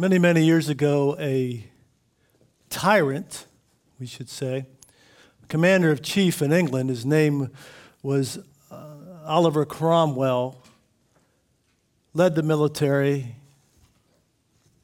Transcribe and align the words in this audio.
Many, 0.00 0.18
many 0.18 0.46
years 0.46 0.70
ago, 0.70 1.14
a 1.20 1.62
tyrant, 2.70 3.44
we 3.98 4.06
should 4.06 4.30
say, 4.30 4.64
commander 5.48 5.90
of 5.90 6.00
chief 6.00 6.40
in 6.40 6.54
England, 6.54 6.88
his 6.88 7.04
name 7.04 7.50
was 8.02 8.38
uh, 8.70 8.94
Oliver 9.26 9.66
Cromwell, 9.66 10.56
led 12.14 12.34
the 12.34 12.42
military, 12.42 13.34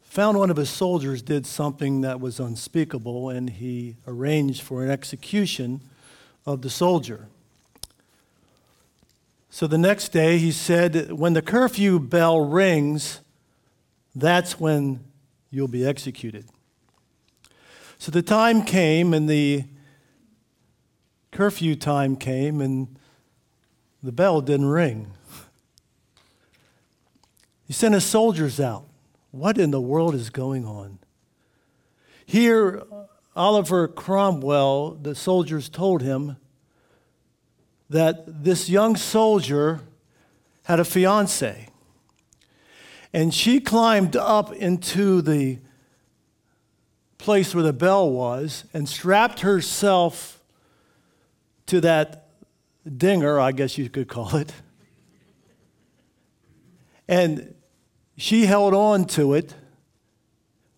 found 0.02 0.36
one 0.36 0.50
of 0.50 0.58
his 0.58 0.68
soldiers 0.68 1.22
did 1.22 1.46
something 1.46 2.02
that 2.02 2.20
was 2.20 2.38
unspeakable, 2.38 3.30
and 3.30 3.48
he 3.48 3.96
arranged 4.06 4.60
for 4.60 4.84
an 4.84 4.90
execution 4.90 5.80
of 6.44 6.60
the 6.60 6.68
soldier. 6.68 7.26
So 9.48 9.66
the 9.66 9.78
next 9.78 10.10
day, 10.10 10.36
he 10.36 10.52
said, 10.52 11.10
When 11.10 11.32
the 11.32 11.40
curfew 11.40 12.00
bell 12.00 12.40
rings, 12.40 13.20
that's 14.14 14.60
when 14.60 15.05
you'll 15.50 15.68
be 15.68 15.86
executed. 15.86 16.46
So 17.98 18.10
the 18.10 18.22
time 18.22 18.62
came, 18.62 19.14
and 19.14 19.28
the 19.28 19.64
curfew 21.30 21.76
time 21.76 22.16
came, 22.16 22.60
and 22.60 22.98
the 24.02 24.12
bell 24.12 24.40
didn't 24.40 24.66
ring. 24.66 25.12
He 27.66 27.72
sent 27.72 27.94
his 27.94 28.04
soldiers 28.04 28.60
out. 28.60 28.86
What 29.30 29.58
in 29.58 29.70
the 29.70 29.80
world 29.80 30.14
is 30.14 30.30
going 30.30 30.64
on? 30.64 30.98
Here, 32.24 32.82
Oliver 33.34 33.88
Cromwell, 33.88 34.92
the 35.02 35.14
soldiers 35.14 35.68
told 35.68 36.02
him 36.02 36.36
that 37.88 38.44
this 38.44 38.68
young 38.68 38.96
soldier 38.96 39.80
had 40.64 40.80
a 40.80 40.84
fiance. 40.84 41.68
And 43.12 43.32
she 43.32 43.60
climbed 43.60 44.16
up 44.16 44.52
into 44.52 45.22
the 45.22 45.58
place 47.18 47.54
where 47.54 47.64
the 47.64 47.72
bell 47.72 48.10
was 48.10 48.64
and 48.72 48.88
strapped 48.88 49.40
herself 49.40 50.42
to 51.66 51.80
that 51.80 52.28
dinger, 52.96 53.40
I 53.40 53.52
guess 53.52 53.78
you 53.78 53.88
could 53.88 54.08
call 54.08 54.36
it. 54.36 54.52
And 57.08 57.54
she 58.16 58.46
held 58.46 58.74
on 58.74 59.04
to 59.06 59.34
it 59.34 59.54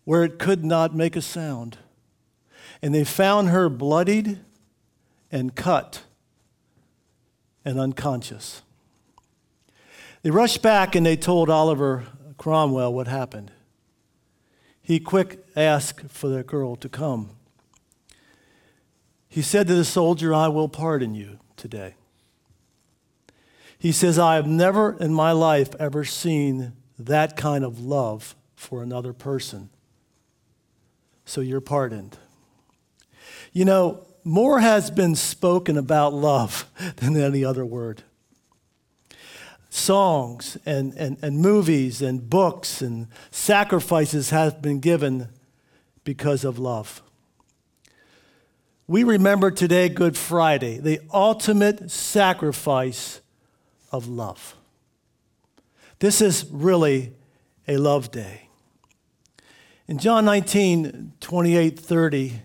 where 0.05 0.23
it 0.23 0.39
could 0.39 0.65
not 0.65 0.95
make 0.95 1.15
a 1.15 1.21
sound. 1.21 1.77
And 2.81 2.93
they 2.95 3.03
found 3.03 3.49
her 3.49 3.69
bloodied 3.69 4.39
and 5.31 5.55
cut 5.55 6.03
and 7.63 7.79
unconscious. 7.79 8.61
They 10.21 10.31
rushed 10.31 10.61
back 10.61 10.95
and 10.95 11.05
they 11.05 11.15
told 11.15 11.49
Oliver 11.49 12.07
Cromwell 12.39 12.91
what 12.91 13.07
happened. 13.07 13.51
He 14.81 14.99
quick 14.99 15.45
asked 15.55 16.09
for 16.09 16.29
the 16.29 16.41
girl 16.41 16.75
to 16.77 16.89
come. 16.89 17.31
He 19.27 19.43
said 19.43 19.67
to 19.67 19.75
the 19.75 19.85
soldier, 19.85 20.33
I 20.33 20.47
will 20.47 20.69
pardon 20.69 21.13
you 21.13 21.37
today. 21.57 21.93
He 23.77 23.91
says, 23.91 24.17
I 24.17 24.35
have 24.35 24.47
never 24.47 24.97
in 24.99 25.13
my 25.13 25.31
life 25.31 25.75
ever 25.79 26.03
seen 26.03 26.73
that 26.97 27.37
kind 27.37 27.63
of 27.63 27.79
love 27.79 28.35
for 28.55 28.81
another 28.81 29.13
person. 29.13 29.69
So 31.25 31.41
you're 31.41 31.61
pardoned. 31.61 32.17
You 33.53 33.65
know, 33.65 34.05
more 34.23 34.59
has 34.59 34.89
been 34.89 35.15
spoken 35.15 35.77
about 35.77 36.13
love 36.13 36.65
than 36.95 37.15
any 37.15 37.45
other 37.45 37.65
word. 37.65 38.03
Songs 39.69 40.57
and, 40.65 40.93
and, 40.95 41.17
and 41.21 41.39
movies 41.39 42.01
and 42.01 42.29
books 42.29 42.81
and 42.81 43.07
sacrifices 43.31 44.31
have 44.31 44.61
been 44.61 44.79
given 44.79 45.29
because 46.03 46.43
of 46.43 46.57
love. 46.57 47.01
We 48.87 49.03
remember 49.03 49.51
today 49.51 49.87
Good 49.87 50.17
Friday, 50.17 50.79
the 50.79 50.99
ultimate 51.13 51.91
sacrifice 51.91 53.21
of 53.91 54.07
love. 54.07 54.55
This 55.99 56.21
is 56.21 56.45
really 56.49 57.13
a 57.67 57.77
love 57.77 58.09
day. 58.11 58.49
In 59.87 59.97
John 59.97 60.25
19, 60.25 61.13
28, 61.19 61.79
30, 61.79 62.41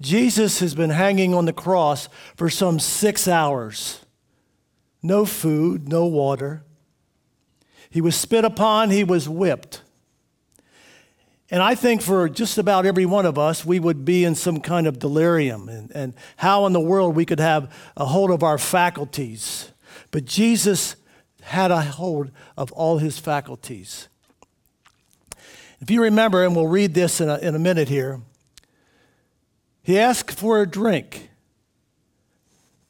Jesus 0.00 0.60
has 0.60 0.74
been 0.74 0.90
hanging 0.90 1.34
on 1.34 1.44
the 1.44 1.52
cross 1.52 2.08
for 2.36 2.50
some 2.50 2.78
six 2.78 3.26
hours. 3.26 4.04
No 5.02 5.24
food, 5.24 5.88
no 5.88 6.06
water. 6.06 6.64
He 7.90 8.00
was 8.00 8.16
spit 8.16 8.44
upon, 8.44 8.90
he 8.90 9.04
was 9.04 9.28
whipped. 9.28 9.82
And 11.50 11.62
I 11.62 11.74
think 11.74 12.02
for 12.02 12.28
just 12.28 12.58
about 12.58 12.84
every 12.84 13.06
one 13.06 13.24
of 13.24 13.38
us, 13.38 13.64
we 13.64 13.80
would 13.80 14.04
be 14.04 14.24
in 14.24 14.34
some 14.34 14.60
kind 14.60 14.86
of 14.86 14.98
delirium 14.98 15.68
and, 15.68 15.90
and 15.92 16.14
how 16.36 16.66
in 16.66 16.74
the 16.74 16.80
world 16.80 17.16
we 17.16 17.24
could 17.24 17.40
have 17.40 17.72
a 17.96 18.04
hold 18.04 18.30
of 18.30 18.42
our 18.42 18.58
faculties. 18.58 19.72
But 20.10 20.26
Jesus 20.26 20.96
had 21.40 21.70
a 21.70 21.80
hold 21.80 22.30
of 22.56 22.70
all 22.72 22.98
his 22.98 23.18
faculties. 23.18 24.08
If 25.80 25.90
you 25.90 26.02
remember, 26.02 26.44
and 26.44 26.54
we'll 26.54 26.66
read 26.66 26.92
this 26.92 27.20
in 27.20 27.30
a, 27.30 27.38
in 27.38 27.54
a 27.54 27.58
minute 27.58 27.88
here, 27.88 28.20
he 29.82 29.98
asked 29.98 30.38
for 30.38 30.60
a 30.60 30.66
drink. 30.66 31.27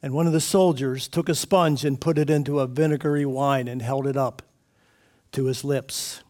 And 0.01 0.13
one 0.13 0.27
of 0.27 0.33
the 0.33 0.39
soldiers 0.39 1.07
took 1.07 1.27
a 1.27 1.35
sponge 1.35 1.83
and 1.83 1.99
put 1.99 2.17
it 2.17 2.29
into 2.29 2.59
a 2.59 2.67
vinegary 2.67 3.25
wine 3.25 3.67
and 3.67 3.81
held 3.81 4.07
it 4.07 4.15
up 4.15 4.41
to 5.33 5.45
his 5.45 5.63
lips. 5.63 6.21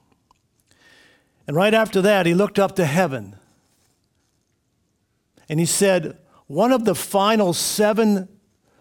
And 1.48 1.56
right 1.56 1.74
after 1.74 2.02
that, 2.02 2.26
he 2.26 2.34
looked 2.34 2.60
up 2.60 2.76
to 2.76 2.86
heaven 2.86 3.36
and 5.48 5.60
he 5.60 5.66
said, 5.66 6.18
one 6.48 6.72
of 6.72 6.86
the 6.86 6.96
final 6.96 7.54
seven 7.54 8.28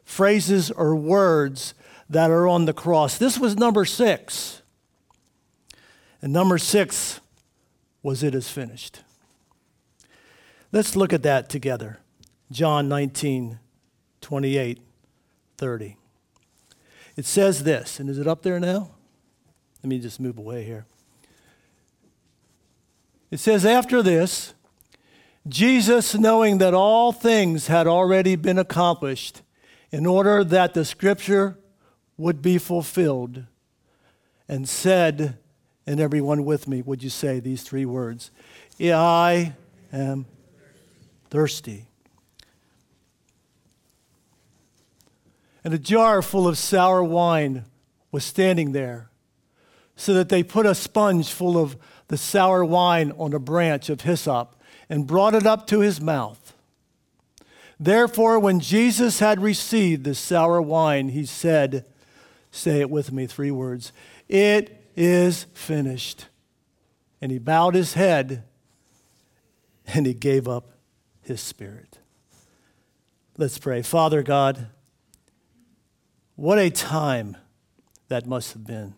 phrases 0.05 0.71
or 0.71 0.97
words 0.97 1.75
that 2.09 2.31
are 2.31 2.49
on 2.49 2.65
the 2.65 2.73
cross. 2.73 3.19
This 3.19 3.39
was 3.39 3.57
number 3.57 3.85
six. 3.85 4.63
And 6.23 6.33
number 6.33 6.59
six 6.59 7.21
was, 8.03 8.23
It 8.23 8.35
is 8.35 8.49
finished. 8.49 9.03
Let's 10.73 10.97
look 10.97 11.13
at 11.13 11.23
that 11.23 11.49
together. 11.49 12.01
John 12.51 12.89
19, 12.89 13.59
28, 14.21 14.81
30. 15.57 15.97
It 17.17 17.25
says 17.25 17.65
this, 17.65 17.99
and 17.99 18.09
is 18.09 18.19
it 18.19 18.27
up 18.27 18.43
there 18.43 18.61
now? 18.61 18.91
Let 19.83 19.89
me 19.89 19.99
just 19.99 20.21
move 20.21 20.39
away 20.39 20.65
here. 20.65 20.87
It 23.31 23.41
says, 23.41 23.67
After 23.67 24.03
this, 24.03 24.55
Jesus, 25.47 26.15
knowing 26.15 26.59
that 26.59 26.75
all 26.75 27.13
things 27.13 27.67
had 27.67 27.87
already 27.87 28.37
been 28.37 28.59
accomplished, 28.59 29.43
in 29.91 30.05
order 30.05 30.45
that 30.45 30.75
the 30.75 30.85
scripture 30.85 31.59
would 32.17 32.43
be 32.43 32.59
fulfilled, 32.59 33.45
and 34.49 34.69
said, 34.69 35.39
and 35.87 36.01
everyone 36.01 36.45
with 36.45 36.67
me, 36.69 36.83
would 36.83 37.03
you 37.03 37.11
say 37.11 37.41
these 37.41 37.63
three 37.63 37.85
words? 37.85 38.31
I 38.81 39.55
am 39.93 40.27
thirsty. 41.31 41.88
And 45.69 45.75
a 45.75 45.79
jar 45.79 46.23
full 46.23 46.49
of 46.49 46.57
sour 46.57 47.05
wine 47.05 47.67
was 48.11 48.25
standing 48.25 48.73
there, 48.73 49.11
so 49.97 50.15
that 50.15 50.31
they 50.31 50.43
put 50.43 50.65
a 50.65 50.75
sponge 50.75 51.31
full 51.31 51.59
of 51.59 51.77
the 52.07 52.17
sour 52.17 52.65
wine 52.65 53.13
on 53.19 53.35
a 53.35 53.39
branch 53.39 53.91
of 53.91 54.01
hyssop 54.01 54.57
and 54.89 55.07
brought 55.07 55.35
it 55.35 55.45
up 55.45 55.67
to 55.67 55.81
his 55.81 56.01
mouth. 56.01 56.55
Therefore, 57.79 58.39
when 58.39 58.61
Jesus 58.61 59.19
had 59.19 59.43
received 59.43 60.05
the 60.05 60.15
sour 60.15 60.63
wine, 60.63 61.11
he 61.11 61.27
said, 61.27 61.85
Say 62.51 62.81
it 62.81 62.89
with 62.89 63.13
me, 63.13 63.27
three 63.27 63.51
words. 63.51 63.93
It 64.27 64.91
is 64.97 65.45
finished. 65.53 66.29
And 67.21 67.31
he 67.31 67.39
bowed 67.39 67.75
his 67.75 67.93
head 67.93 68.43
and 69.87 70.07
he 70.07 70.15
gave 70.15 70.49
up 70.49 70.71
his 71.21 71.43
spirit. 71.43 71.99
Let's 73.37 73.59
pray. 73.59 73.83
Father 73.83 74.23
God, 74.23 74.69
what 76.39 76.57
a 76.57 76.71
time 76.71 77.37
that 78.07 78.25
must 78.25 78.53
have 78.53 78.65
been. 78.65 78.95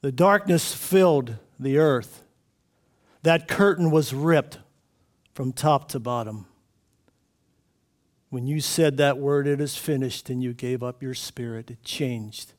The 0.00 0.10
darkness 0.10 0.74
filled 0.74 1.36
the 1.60 1.78
earth. 1.78 2.24
That 3.22 3.46
curtain 3.46 3.92
was 3.92 4.12
ripped 4.12 4.58
from 5.34 5.52
top 5.52 5.90
to 5.90 6.00
bottom. 6.00 6.46
When 8.30 8.48
you 8.48 8.60
said 8.60 8.96
that 8.96 9.18
word, 9.18 9.46
it 9.46 9.60
is 9.60 9.76
finished, 9.76 10.28
and 10.28 10.42
you 10.42 10.52
gave 10.52 10.82
up 10.82 11.04
your 11.04 11.14
spirit, 11.14 11.70
it 11.70 11.84
changed 11.84 12.54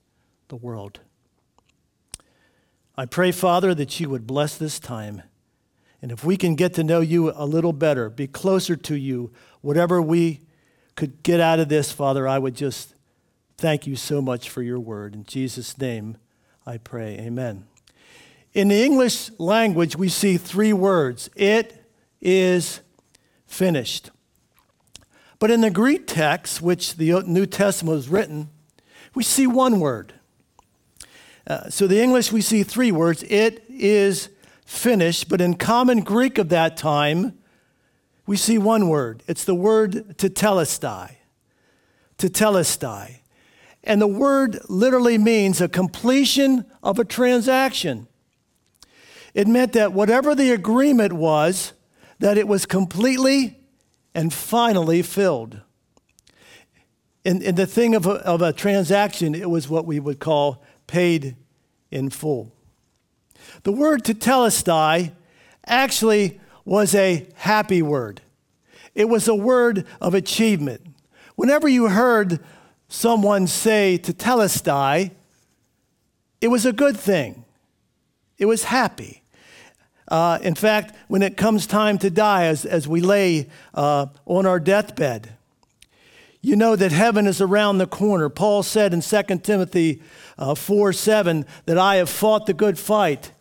the 0.47 0.55
world. 0.55 1.01
I 2.97 3.05
pray, 3.05 3.33
Father, 3.33 3.75
that 3.75 3.99
you 3.99 4.09
would 4.09 4.25
bless 4.25 4.55
this 4.55 4.79
time. 4.79 5.23
And 6.01 6.13
if 6.13 6.23
we 6.23 6.37
can 6.37 6.55
get 6.55 6.75
to 6.75 6.85
know 6.85 7.01
you 7.01 7.33
a 7.35 7.45
little 7.45 7.73
better, 7.73 8.09
be 8.09 8.25
closer 8.25 8.77
to 8.77 8.95
you, 8.95 9.33
whatever 9.59 10.01
we 10.01 10.39
could 10.99 11.23
get 11.23 11.39
out 11.39 11.59
of 11.59 11.69
this, 11.69 11.93
Father, 11.93 12.27
I 12.27 12.37
would 12.37 12.55
just 12.55 12.93
thank 13.55 13.87
you 13.87 13.95
so 13.95 14.21
much 14.21 14.49
for 14.49 14.61
your 14.61 14.81
word. 14.81 15.13
In 15.13 15.23
Jesus' 15.23 15.77
name, 15.77 16.17
I 16.65 16.77
pray. 16.77 17.17
Amen. 17.19 17.67
In 18.53 18.67
the 18.67 18.83
English 18.83 19.31
language, 19.37 19.95
we 19.95 20.09
see 20.09 20.35
three 20.35 20.73
words 20.73 21.29
it 21.37 21.89
is 22.19 22.81
finished. 23.47 24.11
But 25.39 25.51
in 25.51 25.61
the 25.61 25.69
Greek 25.69 26.05
text, 26.05 26.61
which 26.61 26.97
the 26.97 27.23
New 27.25 27.45
Testament 27.45 27.95
was 27.95 28.09
written, 28.09 28.49
we 29.15 29.23
see 29.23 29.47
one 29.47 29.79
word. 29.79 30.15
Uh, 31.47 31.69
so 31.69 31.87
the 31.87 32.01
English, 32.01 32.33
we 32.33 32.41
see 32.41 32.63
three 32.63 32.91
words 32.91 33.23
it 33.23 33.63
is 33.69 34.27
finished. 34.65 35.29
But 35.29 35.39
in 35.39 35.53
common 35.53 36.01
Greek 36.01 36.37
of 36.37 36.49
that 36.49 36.75
time, 36.75 37.38
we 38.29 38.37
see 38.37 38.59
one 38.59 38.89
word. 38.89 39.23
It's 39.25 39.43
the 39.43 39.55
word 39.55 40.15
tetelestai. 40.19 41.15
Tetelestai. 42.19 43.21
And 43.83 43.99
the 43.99 44.05
word 44.05 44.59
literally 44.69 45.17
means 45.17 45.59
a 45.59 45.67
completion 45.67 46.63
of 46.83 46.99
a 46.99 47.03
transaction. 47.03 48.07
It 49.33 49.47
meant 49.47 49.73
that 49.73 49.93
whatever 49.93 50.35
the 50.35 50.51
agreement 50.51 51.13
was, 51.13 51.73
that 52.19 52.37
it 52.37 52.47
was 52.47 52.67
completely 52.67 53.57
and 54.13 54.31
finally 54.31 55.01
filled. 55.01 55.61
In, 57.25 57.41
in 57.41 57.55
the 57.55 57.65
thing 57.65 57.95
of 57.95 58.05
a, 58.05 58.11
of 58.27 58.43
a 58.43 58.53
transaction, 58.53 59.33
it 59.33 59.49
was 59.49 59.67
what 59.67 59.87
we 59.87 59.99
would 59.99 60.19
call 60.19 60.63
paid 60.85 61.35
in 61.89 62.11
full. 62.11 62.53
The 63.63 63.71
word 63.71 64.03
tetelestai 64.03 65.13
actually 65.65 66.38
was 66.65 66.93
a 66.95 67.27
happy 67.35 67.81
word. 67.81 68.21
It 68.95 69.09
was 69.09 69.27
a 69.27 69.35
word 69.35 69.85
of 70.01 70.13
achievement. 70.13 70.85
Whenever 71.35 71.67
you 71.67 71.89
heard 71.89 72.39
someone 72.87 73.47
say 73.47 73.99
tetelestai, 74.01 75.11
it 76.41 76.47
was 76.47 76.65
a 76.65 76.73
good 76.73 76.97
thing. 76.97 77.45
It 78.37 78.45
was 78.45 78.65
happy. 78.65 79.21
Uh, 80.07 80.39
in 80.41 80.55
fact, 80.55 80.95
when 81.07 81.21
it 81.21 81.37
comes 81.37 81.67
time 81.67 81.97
to 81.99 82.09
die, 82.09 82.45
as, 82.45 82.65
as 82.65 82.87
we 82.87 83.01
lay 83.01 83.47
uh, 83.73 84.07
on 84.25 84.45
our 84.45 84.59
deathbed, 84.59 85.35
you 86.41 86.55
know 86.55 86.75
that 86.75 86.91
heaven 86.91 87.27
is 87.27 87.41
around 87.41 87.77
the 87.77 87.85
corner. 87.85 88.29
Paul 88.29 88.63
said 88.63 88.93
in 88.93 89.01
2 89.01 89.23
Timothy 89.39 90.01
uh, 90.37 90.55
4 90.55 90.93
7 90.93 91.45
that 91.65 91.77
I 91.77 91.97
have 91.97 92.09
fought 92.09 92.45
the 92.45 92.53
good 92.53 92.79
fight. 92.79 93.33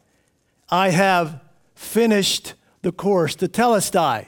I 0.68 0.90
have 0.90 1.40
finished 1.74 2.54
the 2.82 2.92
course, 2.92 3.36
tetelestai. 3.36 4.26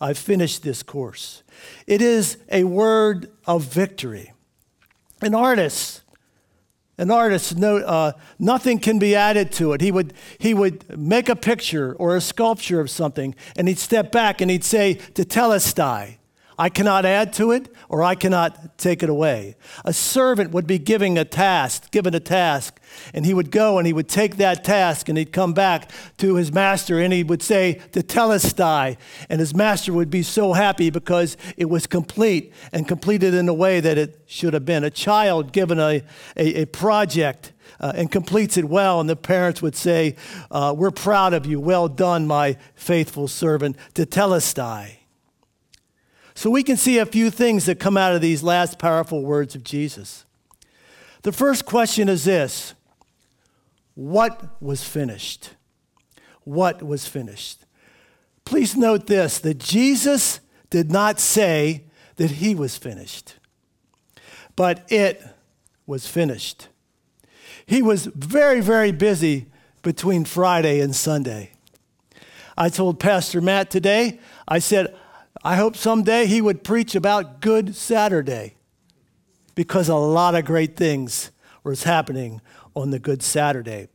I've 0.00 0.18
finished 0.18 0.62
this 0.62 0.82
course. 0.82 1.42
It 1.86 2.02
is 2.02 2.38
a 2.50 2.64
word 2.64 3.30
of 3.46 3.62
victory. 3.62 4.32
An 5.22 5.34
artist 5.34 6.02
an 6.96 7.10
artist, 7.10 7.56
no, 7.56 7.78
uh, 7.78 8.12
nothing 8.38 8.78
can 8.78 8.98
be 8.98 9.16
added 9.16 9.50
to 9.52 9.72
it. 9.72 9.80
He 9.80 9.90
would, 9.90 10.12
he 10.38 10.54
would 10.54 10.96
make 10.96 11.28
a 11.28 11.34
picture 11.34 11.94
or 11.94 12.14
a 12.14 12.20
sculpture 12.20 12.80
of 12.80 12.88
something, 12.88 13.34
and 13.56 13.66
he'd 13.66 13.78
step 13.78 14.12
back 14.12 14.40
and 14.40 14.50
he'd 14.50 14.64
say, 14.64 14.94
tetelestai, 14.94 16.18
I 16.58 16.68
cannot 16.68 17.04
add 17.04 17.32
to 17.34 17.50
it 17.50 17.68
or 17.88 18.02
I 18.02 18.14
cannot 18.14 18.78
take 18.78 19.02
it 19.02 19.08
away. 19.08 19.56
A 19.84 19.92
servant 19.92 20.52
would 20.52 20.66
be 20.66 20.78
giving 20.78 21.18
a 21.18 21.24
task, 21.24 21.90
given 21.90 22.14
a 22.14 22.20
task, 22.20 22.80
and 23.12 23.26
he 23.26 23.34
would 23.34 23.50
go 23.50 23.78
and 23.78 23.86
he 23.86 23.92
would 23.92 24.08
take 24.08 24.36
that 24.36 24.64
task 24.64 25.08
and 25.08 25.18
he'd 25.18 25.32
come 25.32 25.52
back 25.52 25.90
to 26.18 26.36
his 26.36 26.52
master 26.52 27.00
and 27.00 27.12
he 27.12 27.24
would 27.24 27.42
say, 27.42 27.80
tetelestai. 27.92 28.96
And 29.28 29.40
his 29.40 29.54
master 29.54 29.92
would 29.92 30.10
be 30.10 30.22
so 30.22 30.52
happy 30.52 30.90
because 30.90 31.36
it 31.56 31.66
was 31.66 31.86
complete 31.86 32.52
and 32.72 32.86
completed 32.86 33.34
in 33.34 33.46
the 33.46 33.54
way 33.54 33.80
that 33.80 33.98
it 33.98 34.22
should 34.26 34.54
have 34.54 34.64
been. 34.64 34.84
A 34.84 34.90
child 34.90 35.52
given 35.52 35.78
a, 35.78 36.02
a, 36.36 36.62
a 36.62 36.64
project 36.66 37.52
uh, 37.80 37.92
and 37.94 38.10
completes 38.10 38.56
it 38.56 38.66
well, 38.66 39.00
and 39.00 39.08
the 39.08 39.16
parents 39.16 39.60
would 39.62 39.74
say, 39.74 40.16
uh, 40.50 40.74
We're 40.76 40.90
proud 40.90 41.34
of 41.34 41.46
you. 41.46 41.58
Well 41.60 41.88
done, 41.88 42.26
my 42.26 42.56
faithful 42.74 43.28
servant, 43.28 43.76
tetelestai. 43.94 45.03
So 46.34 46.50
we 46.50 46.62
can 46.62 46.76
see 46.76 46.98
a 46.98 47.06
few 47.06 47.30
things 47.30 47.66
that 47.66 47.78
come 47.78 47.96
out 47.96 48.14
of 48.14 48.20
these 48.20 48.42
last 48.42 48.78
powerful 48.78 49.22
words 49.22 49.54
of 49.54 49.62
Jesus. 49.62 50.24
The 51.22 51.32
first 51.32 51.64
question 51.64 52.08
is 52.08 52.24
this 52.24 52.74
What 53.94 54.60
was 54.60 54.84
finished? 54.84 55.50
What 56.42 56.82
was 56.82 57.06
finished? 57.06 57.64
Please 58.44 58.76
note 58.76 59.06
this 59.06 59.38
that 59.38 59.58
Jesus 59.58 60.40
did 60.70 60.90
not 60.90 61.18
say 61.20 61.84
that 62.16 62.32
he 62.32 62.54
was 62.54 62.76
finished, 62.76 63.34
but 64.56 64.84
it 64.90 65.22
was 65.86 66.06
finished. 66.06 66.68
He 67.66 67.80
was 67.80 68.06
very, 68.06 68.60
very 68.60 68.92
busy 68.92 69.46
between 69.82 70.24
Friday 70.24 70.80
and 70.80 70.94
Sunday. 70.94 71.52
I 72.56 72.68
told 72.68 73.00
Pastor 73.00 73.40
Matt 73.40 73.70
today, 73.70 74.20
I 74.46 74.58
said, 74.58 74.94
I 75.46 75.56
hope 75.56 75.76
someday 75.76 76.24
he 76.24 76.40
would 76.40 76.64
preach 76.64 76.94
about 76.94 77.42
Good 77.42 77.76
Saturday 77.76 78.54
because 79.54 79.90
a 79.90 79.94
lot 79.94 80.34
of 80.34 80.46
great 80.46 80.74
things 80.74 81.30
was 81.62 81.82
happening 81.82 82.40
on 82.74 82.90
the 82.90 82.98
Good 82.98 83.22
Saturday. 83.22 83.88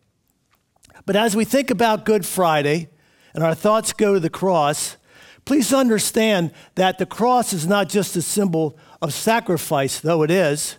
But 1.07 1.15
as 1.15 1.35
we 1.35 1.45
think 1.45 1.71
about 1.71 2.05
Good 2.05 2.23
Friday 2.23 2.89
and 3.33 3.43
our 3.43 3.55
thoughts 3.55 3.93
go 3.93 4.13
to 4.13 4.19
the 4.19 4.29
cross, 4.29 4.95
please 5.43 5.73
understand 5.73 6.51
that 6.75 6.99
the 6.99 7.07
cross 7.07 7.51
is 7.51 7.65
not 7.65 7.89
just 7.89 8.15
a 8.15 8.21
symbol 8.21 8.77
of 9.01 9.11
sacrifice, 9.11 9.99
though 9.99 10.21
it 10.21 10.29
is. 10.29 10.75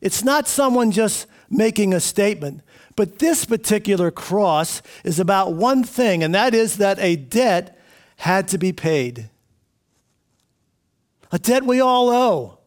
It's 0.00 0.24
not 0.24 0.48
someone 0.48 0.92
just 0.92 1.26
making 1.50 1.92
a 1.92 2.00
statement, 2.00 2.62
but 2.96 3.18
this 3.18 3.44
particular 3.44 4.10
cross 4.10 4.80
is 5.04 5.20
about 5.20 5.52
one 5.52 5.84
thing, 5.84 6.22
and 6.22 6.34
that 6.34 6.54
is 6.54 6.78
that 6.78 6.98
a 7.00 7.16
debt 7.16 7.78
had 8.16 8.48
to 8.48 8.56
be 8.56 8.72
paid 8.72 9.28
a 11.32 11.38
debt 11.38 11.64
we 11.64 11.80
all 11.80 12.08
owe, 12.08 12.58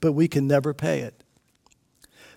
but 0.00 0.12
we 0.12 0.28
can 0.28 0.46
never 0.46 0.74
pay 0.74 1.00
it. 1.00 1.22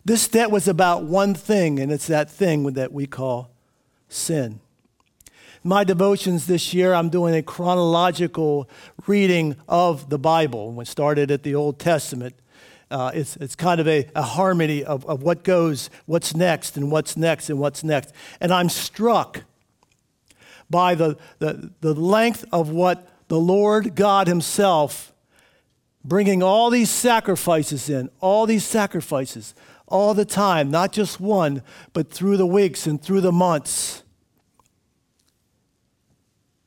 This 0.06 0.27
debt 0.27 0.50
was 0.50 0.68
about 0.68 1.04
one 1.04 1.33
thing, 1.33 1.80
and 1.80 1.92
it's 1.92 2.07
that 2.07 2.31
thing 2.31 2.74
that 2.74 2.92
we 2.92 3.06
call 3.06 3.51
sin. 4.07 4.60
my 5.63 5.83
devotions 5.83 6.48
this 6.48 6.74
year, 6.74 6.94
I'm 6.94 7.10
doing 7.10 7.36
a 7.36 7.44
chronological 7.44 8.69
reading 9.06 9.57
of 9.68 10.10
the 10.10 10.18
Bible. 10.18 10.71
We 10.71 10.86
started 10.86 11.31
at 11.31 11.44
the 11.44 11.54
Old 11.54 11.80
Testament. 11.80 12.36
Uh, 12.89 13.12
it's, 13.13 13.36
it's 13.36 13.56
kind 13.56 13.80
of 13.80 13.88
a, 13.88 14.07
a 14.16 14.21
harmony 14.21 14.83
of, 14.83 15.06
of 15.06 15.21
what 15.21 15.44
goes, 15.44 15.89
what's 16.06 16.33
next, 16.33 16.77
and 16.77 16.89
what's 16.92 17.18
next, 17.18 17.50
and 17.50 17.60
what's 17.60 17.83
next. 17.83 18.13
And 18.40 18.52
I'm 18.52 18.69
struck 18.69 19.44
by 20.69 20.95
the, 20.95 21.18
the, 21.40 21.71
the 21.81 21.94
length 21.94 22.45
of 22.52 22.69
what 22.69 23.07
the 23.30 23.40
Lord 23.40 23.95
God 23.95 24.28
Himself 24.28 25.14
bringing 26.04 26.42
all 26.44 26.69
these 26.69 26.90
sacrifices 26.90 27.90
in, 27.90 28.09
all 28.19 28.45
these 28.45 28.66
sacrifices, 28.66 29.54
all 29.88 30.14
the 30.14 30.26
time, 30.26 30.69
not 30.69 30.92
just 30.92 31.19
one, 31.19 31.62
but 31.94 32.12
through 32.12 32.38
the 32.38 32.45
weeks 32.45 32.88
and 32.88 33.02
through 33.02 33.21
the 33.21 33.31
months. 33.31 34.04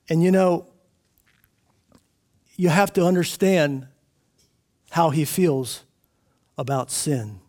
And 0.08 0.22
you 0.22 0.30
know, 0.30 0.66
you 2.56 2.68
have 2.68 2.92
to 2.94 3.04
understand 3.04 3.86
how 4.90 5.10
he 5.10 5.24
feels 5.24 5.84
about 6.58 6.90
sin. 6.90 7.40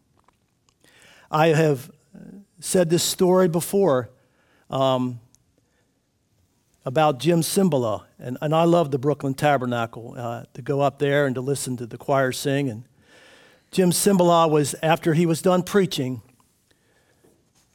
I 1.30 1.48
have 1.48 1.92
said 2.60 2.90
this 2.90 3.04
story 3.04 3.48
before. 3.48 4.10
Um, 4.70 5.20
about 6.86 7.20
Jim 7.20 7.42
Cymbala. 7.42 8.04
And, 8.20 8.38
and 8.42 8.54
I 8.54 8.64
love 8.64 8.92
the 8.92 8.98
Brooklyn 8.98 9.34
Tabernacle 9.34 10.16
uh, 10.18 10.44
to 10.54 10.62
go 10.62 10.82
up 10.82 11.00
there 11.00 11.26
and 11.26 11.36
to 11.36 11.42
listen 11.42 11.78
to 11.78 11.86
the 11.86 11.98
choir 11.98 12.32
sing. 12.32 12.70
And 12.70 12.84
Jim 13.72 13.92
Cymbala 13.92 14.50
was, 14.50 14.76
after 14.84 15.14
he 15.14 15.26
was 15.26 15.42
done 15.42 15.64
preaching, 15.64 16.22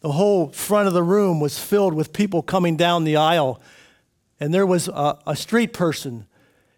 the 0.00 0.12
whole 0.12 0.48
front 0.48 0.86
of 0.86 0.94
the 0.94 1.02
room 1.02 1.40
was 1.40 1.58
filled 1.58 1.94
with 1.94 2.12
people 2.12 2.42
coming 2.42 2.76
down 2.76 3.04
the 3.04 3.16
aisle. 3.16 3.60
And 4.38 4.54
there 4.54 4.66
was 4.66 4.88
a, 4.88 5.18
a 5.26 5.34
street 5.34 5.72
person 5.72 6.26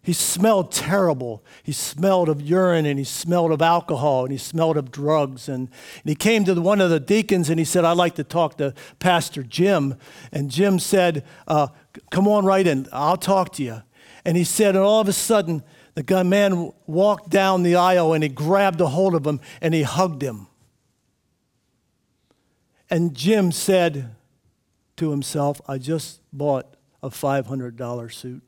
he 0.03 0.13
smelled 0.13 0.71
terrible. 0.71 1.43
He 1.61 1.71
smelled 1.71 2.27
of 2.27 2.41
urine 2.41 2.87
and 2.87 2.97
he 2.97 3.05
smelled 3.05 3.51
of 3.51 3.61
alcohol 3.61 4.23
and 4.23 4.31
he 4.31 4.37
smelled 4.37 4.75
of 4.75 4.91
drugs. 4.91 5.47
And, 5.47 5.69
and, 5.69 6.09
he 6.09 6.15
came 6.15 6.43
to 6.45 6.59
one 6.59 6.81
of 6.81 6.89
the 6.89 6.99
deacons 6.99 7.51
and 7.51 7.59
he 7.59 7.65
said, 7.65 7.85
I'd 7.85 7.97
like 7.97 8.15
to 8.15 8.23
talk 8.23 8.57
to 8.57 8.73
Pastor 8.97 9.43
Jim. 9.43 9.95
And 10.31 10.49
Jim 10.49 10.79
said, 10.79 11.23
uh, 11.47 11.67
Come 12.09 12.27
on 12.27 12.45
right 12.45 12.65
in, 12.65 12.87
I'll 12.91 13.17
talk 13.17 13.53
to 13.53 13.63
you. 13.63 13.83
And 14.25 14.37
he 14.37 14.43
said, 14.43 14.75
and 14.75 14.83
all 14.83 15.01
of 15.01 15.07
a 15.07 15.13
sudden, 15.13 15.63
the 15.95 16.23
man 16.23 16.71
walked 16.85 17.29
down 17.29 17.63
the 17.63 17.75
aisle 17.75 18.13
and 18.13 18.23
he 18.23 18.29
grabbed 18.29 18.79
a 18.81 18.87
hold 18.87 19.15
of 19.15 19.25
him 19.25 19.39
and 19.61 19.73
he 19.73 19.83
hugged 19.83 20.21
him. 20.21 20.47
And 22.89 23.15
Jim 23.15 23.51
said 23.51 24.15
to 24.97 25.11
himself, 25.11 25.61
I 25.67 25.77
just 25.77 26.21
bought 26.31 26.75
a 27.01 27.09
$500 27.09 28.13
suit. 28.13 28.43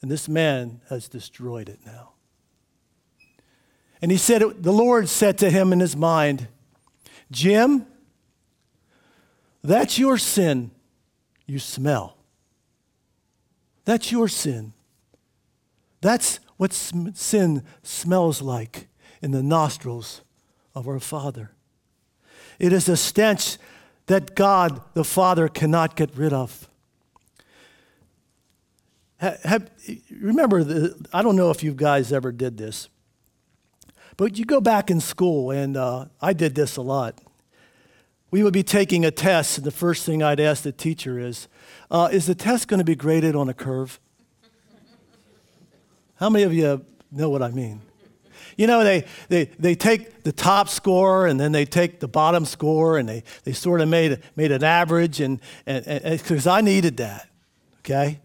And 0.00 0.10
this 0.10 0.28
man 0.28 0.80
has 0.88 1.08
destroyed 1.08 1.68
it 1.68 1.80
now. 1.84 2.10
And 4.00 4.12
he 4.12 4.16
said, 4.16 4.42
The 4.62 4.72
Lord 4.72 5.08
said 5.08 5.38
to 5.38 5.50
him 5.50 5.72
in 5.72 5.80
his 5.80 5.96
mind, 5.96 6.46
Jim, 7.32 7.86
That's 9.62 9.98
your 9.98 10.18
sin 10.18 10.70
you 11.48 11.58
smell. 11.58 12.16
That's 13.84 14.12
your 14.12 14.28
sin. 14.28 14.74
That's 16.00 16.40
what 16.58 16.72
sm- 16.72 17.08
sin 17.14 17.64
smells 17.82 18.42
like 18.42 18.88
in 19.22 19.32
the 19.32 19.42
nostrils 19.42 20.20
of 20.74 20.86
our 20.86 21.00
Father. 21.00 21.52
It 22.58 22.72
is 22.72 22.88
a 22.88 22.96
stench 22.96 23.56
that 24.06 24.34
God 24.34 24.80
the 24.94 25.04
Father 25.04 25.48
cannot 25.48 25.96
get 25.96 26.14
rid 26.16 26.32
of. 26.32 26.68
Have, 29.16 29.68
remember, 30.10 30.62
the, 30.62 31.06
I 31.12 31.22
don't 31.22 31.34
know 31.34 31.50
if 31.50 31.64
you 31.64 31.74
guys 31.74 32.12
ever 32.12 32.30
did 32.30 32.56
this, 32.56 32.88
but 34.16 34.38
you 34.38 34.44
go 34.44 34.60
back 34.60 34.90
in 34.90 35.00
school, 35.00 35.50
and 35.50 35.76
uh, 35.76 36.06
I 36.20 36.32
did 36.32 36.54
this 36.54 36.76
a 36.76 36.82
lot. 36.82 37.20
We 38.30 38.42
would 38.42 38.52
be 38.52 38.62
taking 38.62 39.04
a 39.04 39.10
test, 39.10 39.58
and 39.58 39.66
the 39.66 39.70
first 39.70 40.04
thing 40.04 40.22
I'd 40.22 40.40
ask 40.40 40.62
the 40.62 40.72
teacher 40.72 41.18
is, 41.18 41.48
uh, 41.90 42.08
Is 42.12 42.26
the 42.26 42.34
test 42.34 42.68
going 42.68 42.78
to 42.78 42.84
be 42.84 42.94
graded 42.94 43.34
on 43.34 43.48
a 43.48 43.54
curve? 43.54 43.98
How 46.16 46.28
many 46.28 46.44
of 46.44 46.52
you 46.52 46.84
know 47.12 47.30
what 47.30 47.42
I 47.42 47.50
mean? 47.50 47.80
You 48.56 48.66
know, 48.66 48.82
they, 48.82 49.04
they, 49.28 49.44
they 49.44 49.76
take 49.76 50.24
the 50.24 50.32
top 50.32 50.68
score 50.68 51.28
and 51.28 51.38
then 51.38 51.52
they 51.52 51.64
take 51.64 52.00
the 52.00 52.08
bottom 52.08 52.44
score 52.44 52.98
and 52.98 53.08
they, 53.08 53.22
they 53.44 53.52
sort 53.52 53.80
of 53.80 53.88
made, 53.88 54.20
made 54.34 54.50
an 54.50 54.64
average, 54.64 55.20
and 55.20 55.40
because 55.64 56.46
I 56.46 56.60
needed 56.60 56.96
that, 56.96 57.28
okay? 57.80 58.18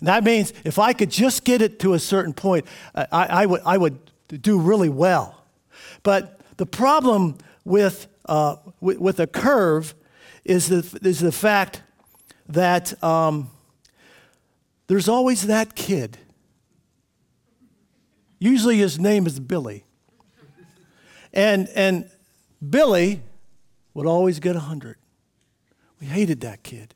And 0.00 0.08
that 0.08 0.24
means 0.24 0.54
if 0.64 0.78
I 0.78 0.94
could 0.94 1.10
just 1.10 1.44
get 1.44 1.60
it 1.60 1.78
to 1.80 1.92
a 1.92 1.98
certain 1.98 2.32
point, 2.32 2.66
I, 2.94 3.06
I, 3.12 3.46
would, 3.46 3.60
I 3.64 3.76
would 3.76 3.98
do 4.28 4.58
really 4.58 4.88
well. 4.88 5.44
But 6.02 6.40
the 6.56 6.66
problem 6.66 7.36
with, 7.64 8.06
uh, 8.26 8.56
with, 8.80 8.98
with, 8.98 9.20
a 9.20 9.26
curve 9.26 9.94
is 10.44 10.68
the, 10.68 10.98
is 11.02 11.20
the 11.20 11.32
fact 11.32 11.82
that 12.48 13.02
um, 13.02 13.50
there's 14.86 15.08
always 15.08 15.46
that 15.46 15.74
kid 15.74 16.18
Usually 18.44 18.76
his 18.76 18.98
name 18.98 19.26
is 19.26 19.40
Billy. 19.40 19.84
And, 21.32 21.66
and 21.74 22.10
Billy 22.68 23.22
would 23.94 24.04
always 24.04 24.38
get 24.38 24.54
100. 24.54 24.98
We 25.98 26.06
hated 26.08 26.42
that 26.42 26.62
kid. 26.62 26.94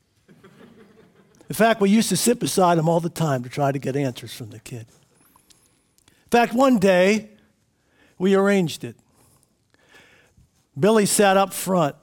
In 1.48 1.54
fact, 1.54 1.80
we 1.80 1.88
used 1.88 2.10
to 2.10 2.18
sit 2.18 2.38
beside 2.38 2.76
him 2.76 2.86
all 2.86 3.00
the 3.00 3.08
time 3.08 3.42
to 3.44 3.48
try 3.48 3.72
to 3.72 3.78
get 3.78 3.96
answers 3.96 4.34
from 4.34 4.50
the 4.50 4.58
kid. 4.60 4.88
In 6.06 6.30
fact, 6.30 6.52
one 6.52 6.78
day, 6.78 7.30
we 8.18 8.34
arranged 8.34 8.84
it. 8.84 8.96
Billy 10.80 11.06
sat 11.06 11.36
up 11.36 11.52
front. 11.52 11.96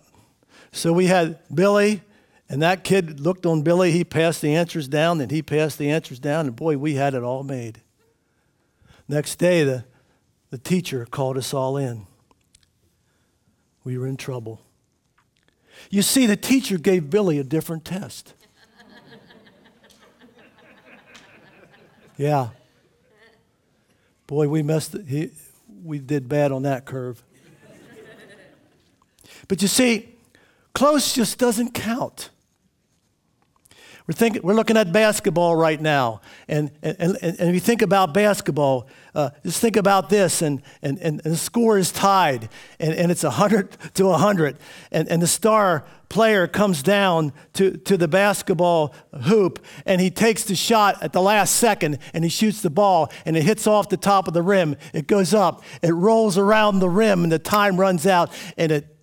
So 0.71 0.91
we 0.91 1.07
had 1.07 1.39
Billy, 1.53 2.01
and 2.49 2.61
that 2.61 2.83
kid 2.83 3.19
looked 3.19 3.45
on 3.45 3.61
Billy. 3.61 3.91
He 3.91 4.03
passed 4.03 4.41
the 4.41 4.55
answers 4.55 4.87
down, 4.87 5.21
and 5.21 5.31
he 5.31 5.41
passed 5.41 5.77
the 5.77 5.89
answers 5.89 6.19
down, 6.19 6.47
and 6.47 6.55
boy, 6.55 6.77
we 6.77 6.95
had 6.95 7.13
it 7.13 7.23
all 7.23 7.43
made. 7.43 7.81
Next 9.07 9.37
day, 9.37 9.63
the, 9.63 9.85
the 10.49 10.57
teacher 10.57 11.05
called 11.05 11.37
us 11.37 11.53
all 11.53 11.77
in. 11.77 12.05
We 13.83 13.97
were 13.97 14.07
in 14.07 14.17
trouble. 14.17 14.61
You 15.89 16.01
see, 16.01 16.25
the 16.25 16.35
teacher 16.35 16.77
gave 16.77 17.09
Billy 17.09 17.39
a 17.39 17.43
different 17.43 17.85
test. 17.85 18.33
yeah. 22.17 22.49
Boy, 24.27 24.47
we 24.47 24.63
messed. 24.63 24.95
He, 25.07 25.29
we 25.83 25.99
did 25.99 26.27
bad 26.27 26.51
on 26.51 26.63
that 26.63 26.85
curve. 26.85 27.23
But 29.47 29.61
you 29.61 29.67
see, 29.67 30.15
close 30.73 31.13
just 31.13 31.37
doesn't 31.37 31.73
count. 31.73 32.29
We're, 34.07 34.13
thinking, 34.13 34.43
we're 34.43 34.53
looking 34.53 34.77
at 34.77 34.93
basketball 34.93 35.55
right 35.55 35.81
now. 35.81 36.21
And, 36.47 36.69
and, 36.83 36.95
and, 36.99 37.17
and 37.23 37.39
if 37.39 37.55
you 37.55 37.59
think 37.59 37.81
about 37.81 38.13
basketball, 38.13 38.87
uh, 39.15 39.31
just 39.41 39.59
think 39.59 39.77
about 39.77 40.09
this. 40.09 40.43
And, 40.43 40.61
and, 40.83 40.99
and, 40.99 41.19
the 41.21 41.35
score 41.35 41.79
is 41.79 41.91
tied, 41.91 42.49
and, 42.79 42.93
and 42.93 43.11
it's 43.11 43.23
100 43.23 43.71
to 43.95 44.05
100. 44.05 44.57
And, 44.91 45.09
and 45.09 45.23
the 45.23 45.27
star 45.27 45.85
player 46.07 46.45
comes 46.45 46.83
down 46.83 47.33
to, 47.53 47.77
to 47.77 47.97
the 47.97 48.07
basketball 48.07 48.93
hoop, 49.23 49.65
and 49.87 49.99
he 49.99 50.11
takes 50.11 50.43
the 50.43 50.55
shot 50.55 51.01
at 51.01 51.11
the 51.11 51.21
last 51.21 51.55
second, 51.55 51.97
and 52.13 52.23
he 52.23 52.29
shoots 52.29 52.61
the 52.61 52.69
ball, 52.69 53.11
and 53.25 53.35
it 53.35 53.41
hits 53.41 53.65
off 53.65 53.89
the 53.89 53.97
top 53.97 54.27
of 54.27 54.35
the 54.35 54.43
rim. 54.43 54.75
It 54.93 55.07
goes 55.07 55.33
up, 55.33 55.63
it 55.81 55.93
rolls 55.93 56.37
around 56.37 56.77
the 56.77 56.89
rim, 56.89 57.23
and 57.23 57.31
the 57.31 57.39
time 57.39 57.79
runs 57.79 58.05
out, 58.05 58.31
and 58.55 58.71
it 58.71 58.94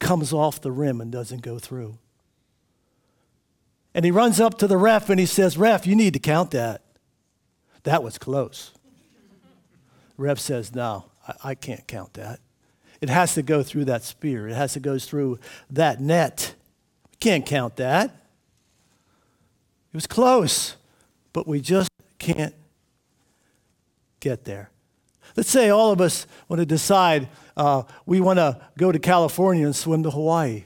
comes 0.00 0.32
off 0.32 0.60
the 0.60 0.72
rim 0.72 1.00
and 1.00 1.12
doesn't 1.12 1.42
go 1.42 1.60
through. 1.60 1.98
And 3.94 4.04
he 4.04 4.10
runs 4.10 4.40
up 4.40 4.58
to 4.58 4.66
the 4.66 4.76
ref 4.76 5.10
and 5.10 5.20
he 5.20 5.26
says, 5.26 5.56
Ref, 5.56 5.86
you 5.86 5.94
need 5.94 6.14
to 6.14 6.18
count 6.18 6.50
that. 6.52 6.82
That 7.84 8.02
was 8.02 8.18
close. 8.18 8.72
Ref 10.16 10.38
says, 10.38 10.74
No, 10.74 11.06
I, 11.26 11.50
I 11.50 11.54
can't 11.54 11.86
count 11.86 12.14
that. 12.14 12.40
It 13.00 13.08
has 13.08 13.34
to 13.34 13.42
go 13.42 13.62
through 13.62 13.86
that 13.86 14.02
spear, 14.02 14.48
it 14.48 14.54
has 14.54 14.72
to 14.74 14.80
go 14.80 14.98
through 14.98 15.38
that 15.70 16.00
net. 16.00 16.54
We 17.10 17.16
can't 17.20 17.46
count 17.46 17.76
that. 17.76 18.10
It 19.92 19.96
was 19.96 20.06
close, 20.06 20.76
but 21.32 21.48
we 21.48 21.60
just 21.60 21.90
can't 22.18 22.54
get 24.20 24.44
there. 24.44 24.70
Let's 25.36 25.50
say 25.50 25.70
all 25.70 25.92
of 25.92 26.00
us 26.00 26.26
want 26.48 26.60
to 26.60 26.66
decide 26.66 27.28
uh, 27.56 27.82
we 28.06 28.20
want 28.20 28.38
to 28.38 28.60
go 28.78 28.90
to 28.90 28.98
California 28.98 29.64
and 29.64 29.76
swim 29.76 30.02
to 30.02 30.10
Hawaii. 30.10 30.64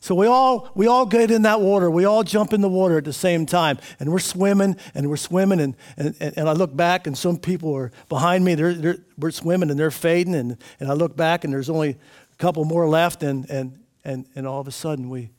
So 0.00 0.16
we 0.16 0.26
all, 0.26 0.68
we 0.74 0.88
all 0.88 1.06
get 1.06 1.30
in 1.30 1.42
that 1.42 1.60
water. 1.60 1.88
We 1.88 2.06
all 2.06 2.24
jump 2.24 2.52
in 2.52 2.60
the 2.60 2.68
water 2.68 2.98
at 2.98 3.04
the 3.04 3.12
same 3.12 3.46
time. 3.46 3.78
And 4.00 4.10
we're 4.10 4.18
swimming 4.18 4.76
and 4.96 5.08
we're 5.08 5.16
swimming. 5.16 5.60
And, 5.60 5.76
and, 5.96 6.16
and 6.20 6.48
I 6.48 6.54
look 6.54 6.74
back 6.74 7.06
and 7.06 7.16
some 7.16 7.38
people 7.38 7.72
are 7.74 7.92
behind 8.08 8.44
me. 8.44 8.56
They're, 8.56 8.74
they're, 8.74 8.98
we're 9.16 9.30
swimming 9.30 9.70
and 9.70 9.78
they're 9.78 9.92
fading. 9.92 10.34
And, 10.34 10.56
and 10.80 10.90
I 10.90 10.94
look 10.94 11.16
back 11.16 11.44
and 11.44 11.52
there's 11.52 11.70
only 11.70 11.90
a 11.90 12.36
couple 12.38 12.64
more 12.64 12.88
left. 12.88 13.22
And, 13.22 13.48
and, 13.48 13.78
and, 14.04 14.26
and 14.34 14.44
all 14.44 14.60
of 14.60 14.66
a 14.66 14.72
sudden 14.72 15.08
we 15.08 15.30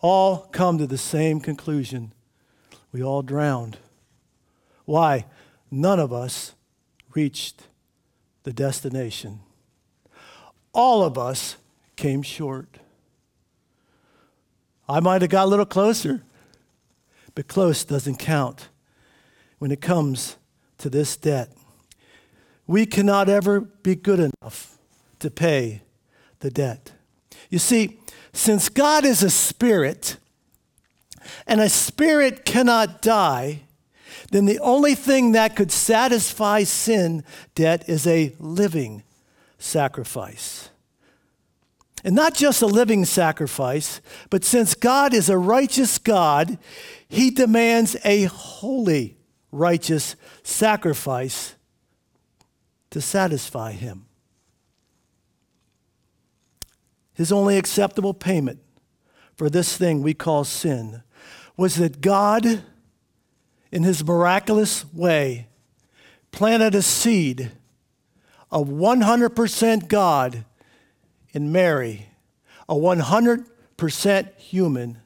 all 0.00 0.46
come 0.52 0.78
to 0.78 0.86
the 0.86 0.96
same 0.96 1.40
conclusion. 1.40 2.12
We 2.92 3.02
all 3.02 3.22
drowned. 3.22 3.78
Why? 4.84 5.26
None 5.72 5.98
of 5.98 6.12
us 6.12 6.54
reached 7.14 7.64
the 8.42 8.52
destination. 8.52 9.40
All 10.72 11.02
of 11.02 11.18
us 11.18 11.56
came 11.96 12.22
short. 12.22 12.78
I 14.88 15.00
might 15.00 15.22
have 15.22 15.30
got 15.30 15.44
a 15.44 15.48
little 15.48 15.66
closer, 15.66 16.22
but 17.34 17.48
close 17.48 17.84
doesn't 17.84 18.16
count 18.16 18.68
when 19.58 19.70
it 19.70 19.80
comes 19.80 20.36
to 20.78 20.88
this 20.88 21.16
debt. 21.16 21.50
We 22.66 22.86
cannot 22.86 23.28
ever 23.28 23.60
be 23.60 23.94
good 23.94 24.20
enough 24.20 24.78
to 25.18 25.30
pay 25.30 25.82
the 26.40 26.50
debt. 26.50 26.92
You 27.50 27.58
see, 27.58 27.98
since 28.32 28.68
God 28.68 29.04
is 29.04 29.22
a 29.22 29.30
spirit, 29.30 30.16
and 31.46 31.60
a 31.60 31.68
spirit 31.68 32.44
cannot 32.44 33.02
die, 33.02 33.62
then 34.30 34.46
the 34.46 34.58
only 34.60 34.94
thing 34.94 35.32
that 35.32 35.56
could 35.56 35.72
satisfy 35.72 36.64
sin 36.64 37.24
debt 37.54 37.88
is 37.88 38.06
a 38.06 38.34
living 38.38 39.02
sacrifice. 39.58 40.70
And 42.04 42.14
not 42.14 42.34
just 42.34 42.62
a 42.62 42.66
living 42.66 43.04
sacrifice, 43.04 44.00
but 44.30 44.44
since 44.44 44.74
God 44.74 45.12
is 45.12 45.28
a 45.28 45.36
righteous 45.36 45.98
God, 45.98 46.58
he 47.08 47.30
demands 47.30 47.96
a 48.04 48.24
holy, 48.24 49.16
righteous 49.50 50.14
sacrifice 50.42 51.56
to 52.90 53.00
satisfy 53.00 53.72
him. 53.72 54.06
His 57.14 57.32
only 57.32 57.58
acceptable 57.58 58.14
payment 58.14 58.60
for 59.34 59.50
this 59.50 59.76
thing 59.76 60.02
we 60.02 60.14
call 60.14 60.44
sin 60.44 61.02
was 61.56 61.74
that 61.76 62.00
God, 62.00 62.62
in 63.70 63.82
his 63.82 64.04
miraculous 64.04 64.84
way, 64.92 65.46
planted 66.32 66.74
a 66.74 66.82
seed 66.82 67.52
of 68.50 68.68
100% 68.68 69.88
God 69.88 70.44
in 71.32 71.52
Mary, 71.52 72.08
a 72.68 72.74
100% 72.74 74.34
human, 74.36 74.98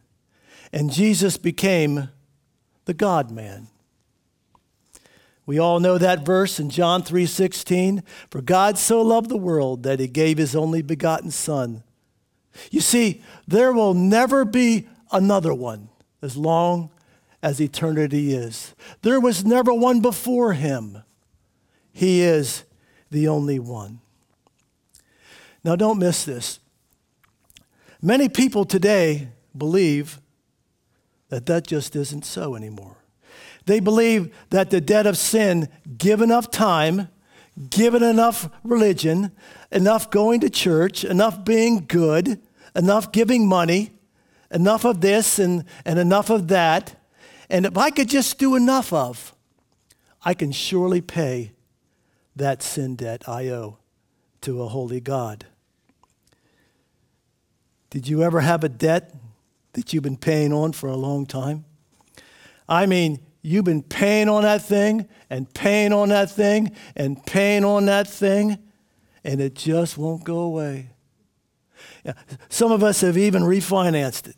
and 0.72 0.92
Jesus 0.92 1.36
became 1.36 2.08
the 2.84 2.94
God 2.94 3.30
man. 3.30 3.68
We 5.44 5.58
all 5.58 5.80
know 5.80 5.98
that 5.98 6.24
verse 6.24 6.60
in 6.60 6.70
John 6.70 7.02
3:16, 7.02 8.02
for 8.30 8.40
God 8.40 8.78
so 8.78 9.02
loved 9.02 9.28
the 9.28 9.36
world 9.36 9.82
that 9.82 9.98
he 9.98 10.06
gave 10.06 10.38
his 10.38 10.54
only 10.54 10.82
begotten 10.82 11.30
son. 11.30 11.82
You 12.70 12.80
see, 12.80 13.22
there 13.48 13.72
will 13.72 13.94
never 13.94 14.44
be 14.44 14.86
another 15.10 15.52
one 15.52 15.88
as 16.20 16.36
long 16.36 16.90
as 17.42 17.60
eternity 17.60 18.32
is. 18.32 18.74
There 19.02 19.20
was 19.20 19.44
never 19.44 19.74
one 19.74 20.00
before 20.00 20.52
him. 20.52 21.02
He 21.92 22.22
is 22.22 22.64
the 23.10 23.28
only 23.28 23.58
one. 23.58 24.00
Now, 25.64 25.76
don't 25.76 25.98
miss 25.98 26.24
this. 26.24 26.60
Many 28.00 28.28
people 28.28 28.64
today 28.64 29.28
believe 29.56 30.20
that 31.28 31.46
that 31.46 31.66
just 31.66 31.94
isn't 31.94 32.24
so 32.24 32.54
anymore. 32.54 32.96
They 33.66 33.80
believe 33.80 34.34
that 34.50 34.70
the 34.70 34.80
debt 34.80 35.06
of 35.06 35.16
sin, 35.16 35.68
given 35.98 36.30
enough 36.30 36.50
time, 36.50 37.08
given 37.70 38.02
enough 38.02 38.48
religion, 38.64 39.30
enough 39.70 40.10
going 40.10 40.40
to 40.40 40.50
church, 40.50 41.04
enough 41.04 41.44
being 41.44 41.84
good, 41.86 42.40
enough 42.74 43.12
giving 43.12 43.46
money, 43.46 43.92
enough 44.50 44.84
of 44.84 45.00
this 45.00 45.38
and, 45.38 45.64
and 45.84 45.98
enough 45.98 46.28
of 46.28 46.48
that, 46.48 46.96
and 47.52 47.66
if 47.66 47.76
I 47.76 47.90
could 47.90 48.08
just 48.08 48.38
do 48.38 48.56
enough 48.56 48.92
of, 48.92 49.34
I 50.24 50.32
can 50.32 50.52
surely 50.52 51.02
pay 51.02 51.52
that 52.34 52.62
sin 52.62 52.96
debt 52.96 53.28
I 53.28 53.50
owe 53.50 53.76
to 54.40 54.62
a 54.62 54.68
holy 54.68 55.00
God. 55.00 55.44
Did 57.90 58.08
you 58.08 58.22
ever 58.22 58.40
have 58.40 58.64
a 58.64 58.70
debt 58.70 59.14
that 59.74 59.92
you've 59.92 60.02
been 60.02 60.16
paying 60.16 60.50
on 60.52 60.72
for 60.72 60.88
a 60.88 60.96
long 60.96 61.26
time? 61.26 61.66
I 62.66 62.86
mean, 62.86 63.20
you've 63.42 63.66
been 63.66 63.82
paying 63.82 64.30
on 64.30 64.44
that 64.44 64.62
thing 64.62 65.06
and 65.28 65.52
paying 65.52 65.92
on 65.92 66.08
that 66.08 66.30
thing 66.30 66.74
and 66.96 67.22
paying 67.26 67.64
on 67.64 67.84
that 67.84 68.08
thing, 68.08 68.56
and 69.24 69.42
it 69.42 69.54
just 69.54 69.98
won't 69.98 70.24
go 70.24 70.38
away. 70.38 70.88
Some 72.48 72.72
of 72.72 72.82
us 72.82 73.02
have 73.02 73.18
even 73.18 73.42
refinanced 73.42 74.28
it. 74.28 74.36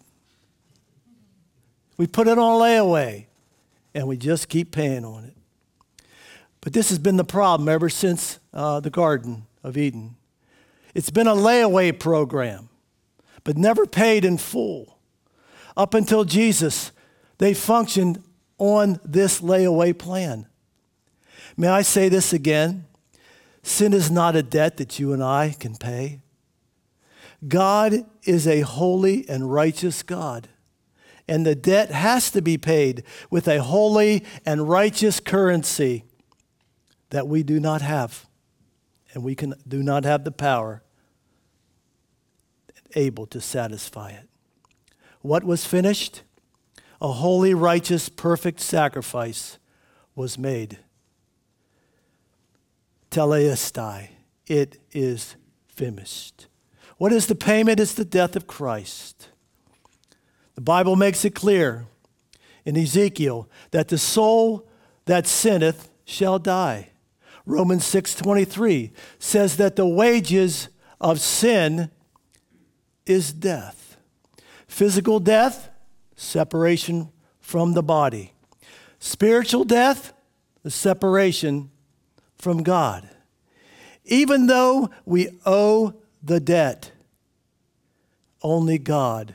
We 1.96 2.06
put 2.06 2.28
it 2.28 2.38
on 2.38 2.60
layaway, 2.60 3.26
and 3.94 4.08
we 4.08 4.16
just 4.16 4.48
keep 4.48 4.72
paying 4.72 5.04
on 5.04 5.24
it. 5.24 5.36
But 6.60 6.72
this 6.72 6.88
has 6.88 6.98
been 6.98 7.16
the 7.16 7.24
problem 7.24 7.68
ever 7.68 7.88
since 7.88 8.38
uh, 8.52 8.80
the 8.80 8.90
Garden 8.90 9.46
of 9.62 9.76
Eden. 9.76 10.16
It's 10.94 11.10
been 11.10 11.26
a 11.26 11.34
layaway 11.34 11.98
program, 11.98 12.68
but 13.44 13.56
never 13.56 13.86
paid 13.86 14.24
in 14.24 14.38
full. 14.38 14.98
Up 15.76 15.92
until 15.92 16.24
Jesus, 16.24 16.92
they 17.38 17.52
functioned 17.52 18.22
on 18.58 19.00
this 19.04 19.40
layaway 19.40 19.96
plan. 19.96 20.46
May 21.56 21.68
I 21.68 21.82
say 21.82 22.08
this 22.08 22.32
again? 22.32 22.86
Sin 23.62 23.92
is 23.92 24.10
not 24.10 24.36
a 24.36 24.42
debt 24.42 24.76
that 24.76 24.98
you 24.98 25.12
and 25.12 25.22
I 25.22 25.56
can 25.58 25.76
pay. 25.76 26.20
God 27.46 28.06
is 28.22 28.46
a 28.46 28.60
holy 28.60 29.28
and 29.28 29.52
righteous 29.52 30.02
God, 30.02 30.48
and 31.26 31.47
the 31.47 31.54
debt 31.54 31.90
has 31.90 32.31
to 32.31 32.43
be 32.43 32.59
paid 32.59 33.02
with 33.31 33.49
a 33.49 33.62
holy 33.62 34.25
and 34.45 34.69
righteous 34.69 35.21
currency 35.21 36.04
that 37.11 37.28
we 37.28 37.43
do 37.43 37.61
not 37.61 37.81
have, 37.81 38.26
and 39.12 39.23
we 39.23 39.35
can, 39.35 39.54
do 39.66 39.83
not 39.83 40.04
have 40.04 40.25
the 40.25 40.33
power 40.33 40.83
able 42.95 43.26
to 43.26 43.40
satisfy 43.40 44.11
it. 44.11 44.28
What 45.21 45.45
was 45.45 45.64
finished? 45.64 46.23
A 47.00 47.12
holy, 47.12 47.54
righteous, 47.54 48.09
perfect 48.09 48.61
sacrifice 48.61 49.59
was 50.14 50.38
made. 50.38 50.78
Telestai, 53.11 54.11
it 54.47 54.81
is 54.93 55.37
finished. 55.69 56.47
What 56.99 57.12
is 57.12 57.26
the 57.26 57.35
payment? 57.35 57.81
It's 57.81 57.95
the 57.95 58.04
death 58.04 58.37
of 58.37 58.47
Christ. 58.47 59.28
The 60.54 60.61
Bible 60.61 60.96
makes 60.96 61.25
it 61.25 61.34
clear 61.34 61.87
in 62.64 62.76
Ezekiel 62.76 63.49
that 63.73 63.88
the 63.88 63.99
soul 63.99 64.68
that 65.06 65.26
sinneth 65.26 65.90
shall 66.04 66.38
die. 66.38 66.90
Romans 67.46 67.84
6:23 67.84 68.92
says 69.18 69.56
that 69.56 69.76
the 69.76 69.87
wages 69.87 70.68
of 71.00 71.20
sin 71.20 71.90
is 73.04 73.32
death. 73.32 73.96
Physical 74.66 75.20
death, 75.20 75.69
separation 76.17 77.10
from 77.40 77.75
the 77.75 77.82
body. 77.82 78.32
Spiritual 78.99 79.64
death, 79.64 80.12
the 80.62 80.71
separation 80.71 81.71
from 82.38 82.62
God. 82.62 83.08
Even 84.04 84.47
though 84.47 84.90
we 85.04 85.28
owe 85.45 85.95
the 86.23 86.40
debt, 86.40 86.93
only 88.43 88.78
God 88.78 89.34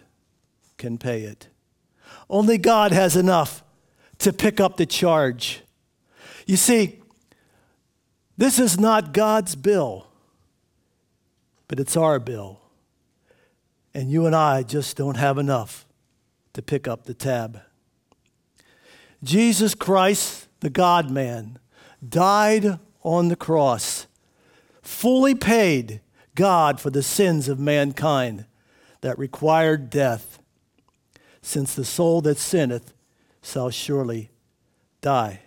can 0.80 0.98
pay 0.98 1.22
it. 1.22 1.48
Only 2.30 2.58
God 2.58 2.92
has 2.92 3.16
enough 3.16 3.64
to 4.18 4.34
pick 4.34 4.60
up 4.60 4.78
the 4.78 4.88
charge. 4.88 5.62
You 6.48 6.58
see, 6.58 7.00
this 8.38 8.58
is 8.58 8.80
not 8.80 9.14
God's 9.14 9.56
bill, 9.56 10.08
but 11.68 11.80
it's 11.80 11.96
our 11.96 12.20
bill. 12.20 12.60
And 13.94 14.10
you 14.10 14.26
and 14.26 14.36
I 14.36 14.64
just 14.64 14.98
don't 14.98 15.18
have 15.18 15.38
enough 15.38 15.86
to 16.54 16.62
pick 16.62 16.88
up 16.88 17.04
the 17.04 17.14
tab. 17.14 17.62
Jesus 19.24 19.76
Christ, 19.76 20.48
the 20.62 20.70
God 20.70 21.12
man, 21.12 21.60
died 22.08 22.80
on 23.04 23.28
the 23.28 23.36
cross, 23.36 24.08
fully 24.82 25.36
paid 25.36 26.02
God 26.36 26.80
for 26.80 26.90
the 26.90 27.04
sins 27.04 27.50
of 27.50 27.60
mankind 27.60 28.46
that 29.02 29.20
required 29.20 29.90
death, 29.90 30.39
since 31.42 31.74
the 31.74 31.86
soul 31.86 32.22
that 32.22 32.38
sinneth 32.38 32.94
shall 33.42 33.70
surely 33.70 34.30
die. 35.02 35.42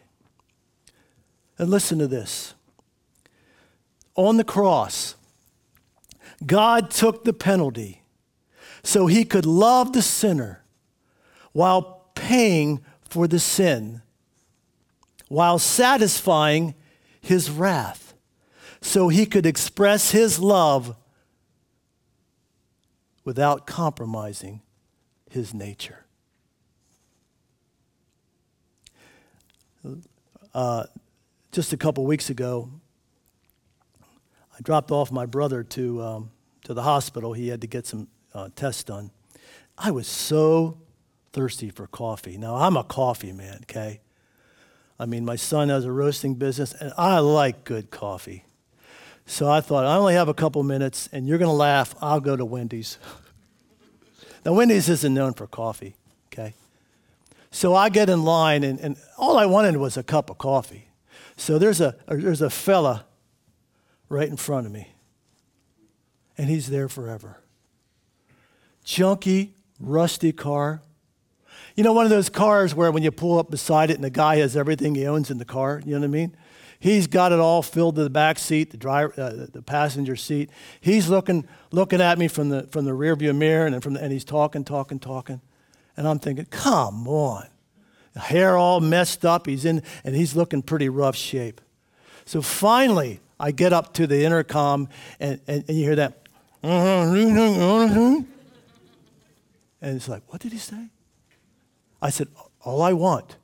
And 1.58 1.70
listen 1.70 1.98
to 1.98 2.06
this 2.06 2.54
on 4.14 4.36
the 4.36 4.44
cross, 4.44 5.16
God 6.44 6.90
took 6.90 7.24
the 7.24 7.32
penalty 7.32 8.02
so 8.82 9.06
he 9.06 9.24
could 9.24 9.46
love 9.46 9.92
the 9.92 10.02
sinner 10.02 10.64
while 11.52 12.10
paying 12.14 12.84
for 13.08 13.28
the 13.28 13.38
sin, 13.38 14.02
while 15.28 15.58
satisfying 15.58 16.74
his 17.20 17.50
wrath, 17.50 18.14
so 18.80 19.08
he 19.08 19.24
could 19.26 19.46
express 19.46 20.10
his 20.10 20.38
love 20.38 20.96
without 23.24 23.66
compromising 23.66 24.60
his 25.32 25.54
nature. 25.54 26.04
Uh, 30.54 30.84
just 31.50 31.72
a 31.72 31.76
couple 31.76 32.04
weeks 32.04 32.28
ago, 32.28 32.70
I 34.02 34.60
dropped 34.60 34.90
off 34.90 35.10
my 35.10 35.24
brother 35.24 35.62
to, 35.64 36.02
um, 36.02 36.30
to 36.64 36.74
the 36.74 36.82
hospital. 36.82 37.32
He 37.32 37.48
had 37.48 37.62
to 37.62 37.66
get 37.66 37.86
some 37.86 38.08
uh, 38.34 38.50
tests 38.54 38.84
done. 38.84 39.10
I 39.78 39.90
was 39.90 40.06
so 40.06 40.78
thirsty 41.32 41.70
for 41.70 41.86
coffee. 41.86 42.36
Now, 42.36 42.56
I'm 42.56 42.76
a 42.76 42.84
coffee 42.84 43.32
man, 43.32 43.60
okay? 43.62 44.00
I 44.98 45.06
mean, 45.06 45.24
my 45.24 45.36
son 45.36 45.70
has 45.70 45.86
a 45.86 45.92
roasting 45.92 46.34
business, 46.34 46.74
and 46.74 46.92
I 46.98 47.18
like 47.20 47.64
good 47.64 47.90
coffee. 47.90 48.44
So 49.24 49.50
I 49.50 49.62
thought, 49.62 49.86
I 49.86 49.96
only 49.96 50.14
have 50.14 50.28
a 50.28 50.34
couple 50.34 50.62
minutes, 50.62 51.08
and 51.10 51.26
you're 51.26 51.38
going 51.38 51.48
to 51.48 51.54
laugh. 51.54 51.94
I'll 52.02 52.20
go 52.20 52.36
to 52.36 52.44
Wendy's. 52.44 52.98
now, 54.44 54.52
Wendy's 54.52 54.88
isn't 54.88 55.14
known 55.14 55.34
for 55.34 55.46
coffee, 55.46 55.94
okay? 56.32 56.54
So 57.50 57.74
I 57.74 57.90
get 57.90 58.08
in 58.08 58.24
line, 58.24 58.64
and, 58.64 58.80
and 58.80 58.96
all 59.16 59.38
I 59.38 59.46
wanted 59.46 59.76
was 59.76 59.96
a 59.96 60.02
cup 60.02 60.30
of 60.30 60.38
coffee. 60.38 60.88
So 61.36 61.58
there's 61.58 61.80
a, 61.80 61.96
there's 62.08 62.42
a 62.42 62.50
fella 62.50 63.04
right 64.08 64.28
in 64.28 64.36
front 64.36 64.66
of 64.66 64.72
me. 64.72 64.88
And 66.36 66.48
he's 66.48 66.68
there 66.68 66.88
forever. 66.88 67.38
Junky, 68.84 69.50
rusty 69.78 70.32
car. 70.32 70.82
You 71.76 71.84
know, 71.84 71.92
one 71.92 72.04
of 72.04 72.10
those 72.10 72.28
cars 72.28 72.74
where 72.74 72.90
when 72.90 73.02
you 73.02 73.10
pull 73.10 73.38
up 73.38 73.50
beside 73.50 73.90
it 73.90 73.94
and 73.94 74.04
the 74.04 74.10
guy 74.10 74.36
has 74.36 74.56
everything 74.56 74.94
he 74.94 75.06
owns 75.06 75.30
in 75.30 75.38
the 75.38 75.44
car, 75.44 75.80
you 75.84 75.92
know 75.92 76.00
what 76.00 76.06
I 76.06 76.08
mean? 76.08 76.36
He's 76.82 77.06
got 77.06 77.30
it 77.30 77.38
all 77.38 77.62
filled 77.62 77.94
to 77.94 78.02
the 78.02 78.10
back 78.10 78.40
seat, 78.40 78.72
the 78.72 78.76
driver, 78.76 79.14
uh, 79.16 79.46
the 79.52 79.62
passenger 79.62 80.16
seat. 80.16 80.50
He's 80.80 81.08
looking, 81.08 81.46
looking 81.70 82.00
at 82.00 82.18
me 82.18 82.26
from 82.26 82.48
the 82.48 82.66
from 82.72 82.86
the 82.86 82.90
rearview 82.90 83.36
mirror, 83.36 83.66
and 83.66 83.80
from 83.80 83.94
the, 83.94 84.02
and 84.02 84.12
he's 84.12 84.24
talking, 84.24 84.64
talking, 84.64 84.98
talking, 84.98 85.40
and 85.96 86.08
I'm 86.08 86.18
thinking, 86.18 86.46
come 86.46 87.06
on, 87.06 87.46
hair 88.16 88.56
all 88.56 88.80
messed 88.80 89.24
up. 89.24 89.46
He's 89.46 89.64
in, 89.64 89.84
and 90.02 90.16
he's 90.16 90.34
looking 90.34 90.60
pretty 90.60 90.88
rough 90.88 91.14
shape. 91.14 91.60
So 92.24 92.42
finally, 92.42 93.20
I 93.38 93.52
get 93.52 93.72
up 93.72 93.94
to 93.94 94.08
the 94.08 94.24
intercom 94.24 94.88
and, 95.20 95.40
and, 95.46 95.64
and 95.68 95.78
you 95.78 95.84
hear 95.84 95.94
that. 95.94 96.26
And 96.64 98.26
it's 99.80 100.08
like, 100.08 100.24
what 100.32 100.40
did 100.40 100.50
he 100.50 100.58
say? 100.58 100.88
I 102.00 102.10
said, 102.10 102.26
all 102.64 102.82
I 102.82 102.92
want 102.92 103.36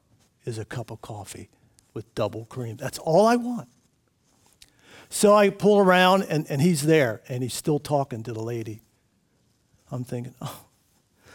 is 0.45 0.59
a 0.59 0.65
cup 0.65 0.91
of 0.91 1.01
coffee 1.03 1.49
with 1.99 2.15
double 2.15 2.45
cream. 2.45 2.77
That's 2.77 2.97
all 3.01 3.27
I 3.27 3.35
want. 3.35 3.69
So 5.09 5.35
I 5.35 5.51
pull 5.51 5.81
around 5.81 6.23
and, 6.31 6.47
and 6.49 6.63
he's 6.63 6.83
there 6.83 7.23
and 7.29 7.43
he's 7.43 7.55
still 7.55 7.81
talking 7.81 8.23
to 8.23 8.33
the 8.33 8.41
lady. 8.41 8.83
I'm 9.91 10.05
thinking, 10.05 10.33
oh, 10.41 10.65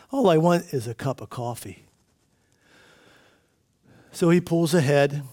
all 0.10 0.30
I 0.30 0.38
want 0.38 0.74
is 0.74 0.88
a 0.88 0.94
cup 0.94 1.20
of 1.20 1.30
coffee. 1.30 1.84
So 4.14 4.30
he 4.30 4.40
pulls 4.40 4.74
ahead 4.74 5.24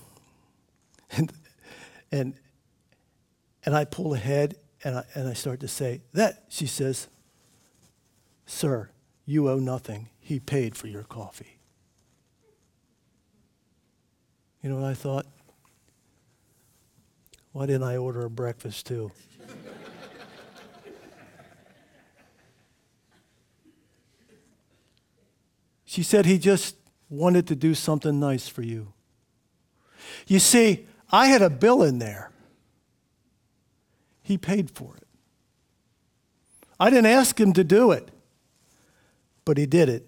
and, 1.12 1.32
and, 2.10 2.34
and 3.64 3.76
I 3.76 3.84
pull 3.84 4.14
ahead 4.14 4.56
and 4.82 4.98
I, 4.98 5.04
and 5.14 5.28
I 5.28 5.34
start 5.34 5.60
to 5.60 5.68
say, 5.68 6.00
That, 6.12 6.42
she 6.48 6.66
says, 6.66 7.06
Sir, 8.46 8.90
you 9.26 9.48
owe 9.48 9.60
nothing. 9.60 10.08
He 10.18 10.40
paid 10.40 10.74
for 10.74 10.88
your 10.88 11.04
coffee. 11.04 11.59
You 14.62 14.68
know 14.70 14.76
what 14.76 14.84
I 14.84 14.94
thought? 14.94 15.26
Why 17.52 17.66
didn't 17.66 17.82
I 17.84 17.96
order 17.96 18.24
a 18.24 18.30
breakfast 18.30 18.86
too? 18.86 19.10
she 25.84 26.02
said 26.02 26.26
he 26.26 26.38
just 26.38 26.76
wanted 27.08 27.46
to 27.48 27.56
do 27.56 27.74
something 27.74 28.20
nice 28.20 28.46
for 28.48 28.62
you. 28.62 28.92
You 30.26 30.38
see, 30.38 30.86
I 31.10 31.26
had 31.26 31.42
a 31.42 31.50
bill 31.50 31.82
in 31.82 31.98
there. 31.98 32.30
He 34.22 34.38
paid 34.38 34.70
for 34.70 34.94
it. 34.96 35.06
I 36.78 36.90
didn't 36.90 37.06
ask 37.06 37.38
him 37.38 37.52
to 37.54 37.64
do 37.64 37.90
it, 37.90 38.10
but 39.44 39.58
he 39.58 39.66
did 39.66 39.88
it 39.88 40.06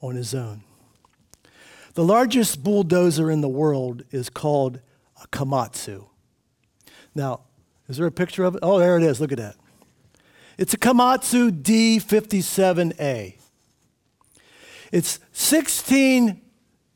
on 0.00 0.16
his 0.16 0.34
own. 0.34 0.64
The 1.98 2.04
largest 2.04 2.62
bulldozer 2.62 3.28
in 3.28 3.40
the 3.40 3.48
world 3.48 4.04
is 4.12 4.30
called 4.30 4.78
a 5.20 5.26
Komatsu. 5.36 6.06
Now, 7.12 7.40
is 7.88 7.96
there 7.96 8.06
a 8.06 8.12
picture 8.12 8.44
of 8.44 8.54
it? 8.54 8.60
Oh, 8.62 8.78
there 8.78 8.96
it 8.96 9.02
is. 9.02 9.20
Look 9.20 9.32
at 9.32 9.38
that. 9.38 9.56
It's 10.56 10.74
a 10.74 10.78
Komatsu 10.78 11.50
D57A. 11.50 13.36
It's 14.92 15.18
16 15.32 16.40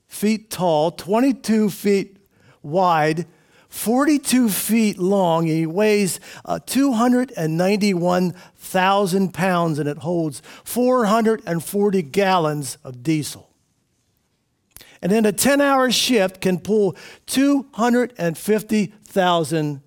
feet 0.06 0.50
tall, 0.50 0.92
22 0.92 1.68
feet 1.68 2.18
wide, 2.62 3.26
42 3.70 4.50
feet 4.50 5.00
long. 5.00 5.50
and 5.50 5.62
it 5.62 5.66
weighs 5.66 6.20
uh, 6.44 6.60
291,000 6.64 9.34
pounds 9.34 9.80
and 9.80 9.88
it 9.88 9.98
holds 9.98 10.42
440 10.62 12.02
gallons 12.02 12.78
of 12.84 13.02
diesel. 13.02 13.51
And 15.02 15.12
then 15.12 15.26
a 15.26 15.32
10 15.32 15.60
hour 15.60 15.90
shift 15.90 16.40
can 16.40 16.60
pull 16.60 16.96
250,000 17.26 19.82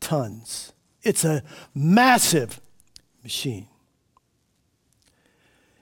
tons. 0.00 0.72
It's 1.02 1.24
a 1.24 1.42
massive 1.74 2.60
machine. 3.22 3.68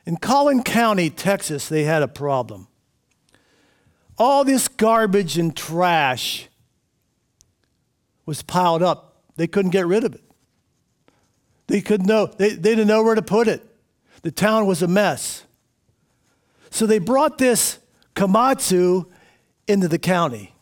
In 0.04 0.18
Collin 0.18 0.62
County, 0.62 1.11
Texas, 1.11 1.68
they 1.68 1.83
had 1.85 2.02
a 2.02 2.09
problem. 2.09 2.66
All 4.18 4.44
this 4.44 4.66
garbage 4.68 5.38
and 5.38 5.56
trash 5.56 6.48
was 8.26 8.42
piled 8.42 8.83
up. 8.83 9.22
They 9.37 9.46
couldn't 9.46 9.70
get 9.70 9.87
rid 9.87 10.04
of 10.04 10.14
it. 10.14 10.20
They 11.68 11.80
couldn't 11.80 12.06
know, 12.06 12.26
they, 12.26 12.50
they 12.50 12.70
didn't 12.70 12.88
know 12.88 13.02
where 13.02 13.14
to 13.14 13.22
put 13.22 13.48
it. 13.48 13.66
The 14.22 14.30
town 14.30 14.66
was 14.66 14.83
a 14.83 14.88
mess. 14.88 15.44
So 16.70 16.87
they 16.87 16.98
brought 16.98 17.38
this 17.38 17.79
Komatsu 18.14 19.06
into 19.66 19.88
the 19.88 19.98
county. 19.98 20.54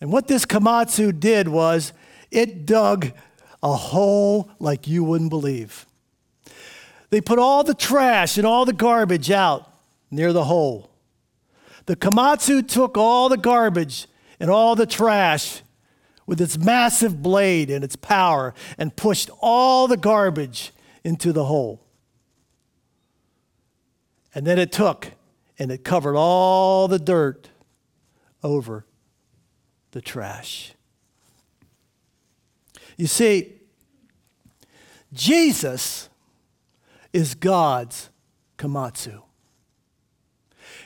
And 0.00 0.12
what 0.12 0.28
this 0.28 0.44
Komatsu 0.44 1.18
did 1.18 1.48
was 1.48 1.92
it 2.30 2.66
dug 2.66 3.12
a 3.62 3.72
hole 3.72 4.50
like 4.58 4.86
you 4.86 5.02
wouldn't 5.02 5.30
believe. 5.30 5.86
They 7.10 7.20
put 7.20 7.38
all 7.38 7.64
the 7.64 7.74
trash 7.74 8.36
and 8.36 8.46
all 8.46 8.64
the 8.64 8.72
garbage 8.72 9.30
out 9.30 9.70
near 10.10 10.32
the 10.32 10.44
hole. 10.44 10.90
The 11.86 11.96
Komatsu 11.96 12.66
took 12.66 12.98
all 12.98 13.28
the 13.28 13.36
garbage 13.36 14.06
and 14.40 14.50
all 14.50 14.74
the 14.74 14.86
trash 14.86 15.62
with 16.26 16.40
its 16.40 16.58
massive 16.58 17.22
blade 17.22 17.70
and 17.70 17.84
its 17.84 17.96
power 17.96 18.54
and 18.78 18.96
pushed 18.96 19.30
all 19.40 19.86
the 19.86 19.96
garbage 19.96 20.72
into 21.04 21.32
the 21.32 21.44
hole. 21.44 21.83
And 24.34 24.46
then 24.46 24.58
it 24.58 24.72
took 24.72 25.12
and 25.58 25.70
it 25.70 25.84
covered 25.84 26.16
all 26.16 26.88
the 26.88 26.98
dirt 26.98 27.50
over 28.42 28.84
the 29.92 30.00
trash. 30.00 30.74
You 32.96 33.06
see, 33.06 33.52
Jesus 35.12 36.08
is 37.12 37.34
God's 37.34 38.10
Komatsu. 38.58 39.22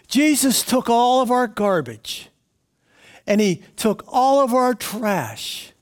Jesus 0.06 0.62
took 0.62 0.88
all 0.88 1.22
of 1.22 1.30
our 1.30 1.46
garbage 1.46 2.28
and 3.26 3.40
he 3.40 3.62
took 3.76 4.04
all 4.08 4.42
of 4.42 4.54
our 4.54 4.74
trash 4.74 5.72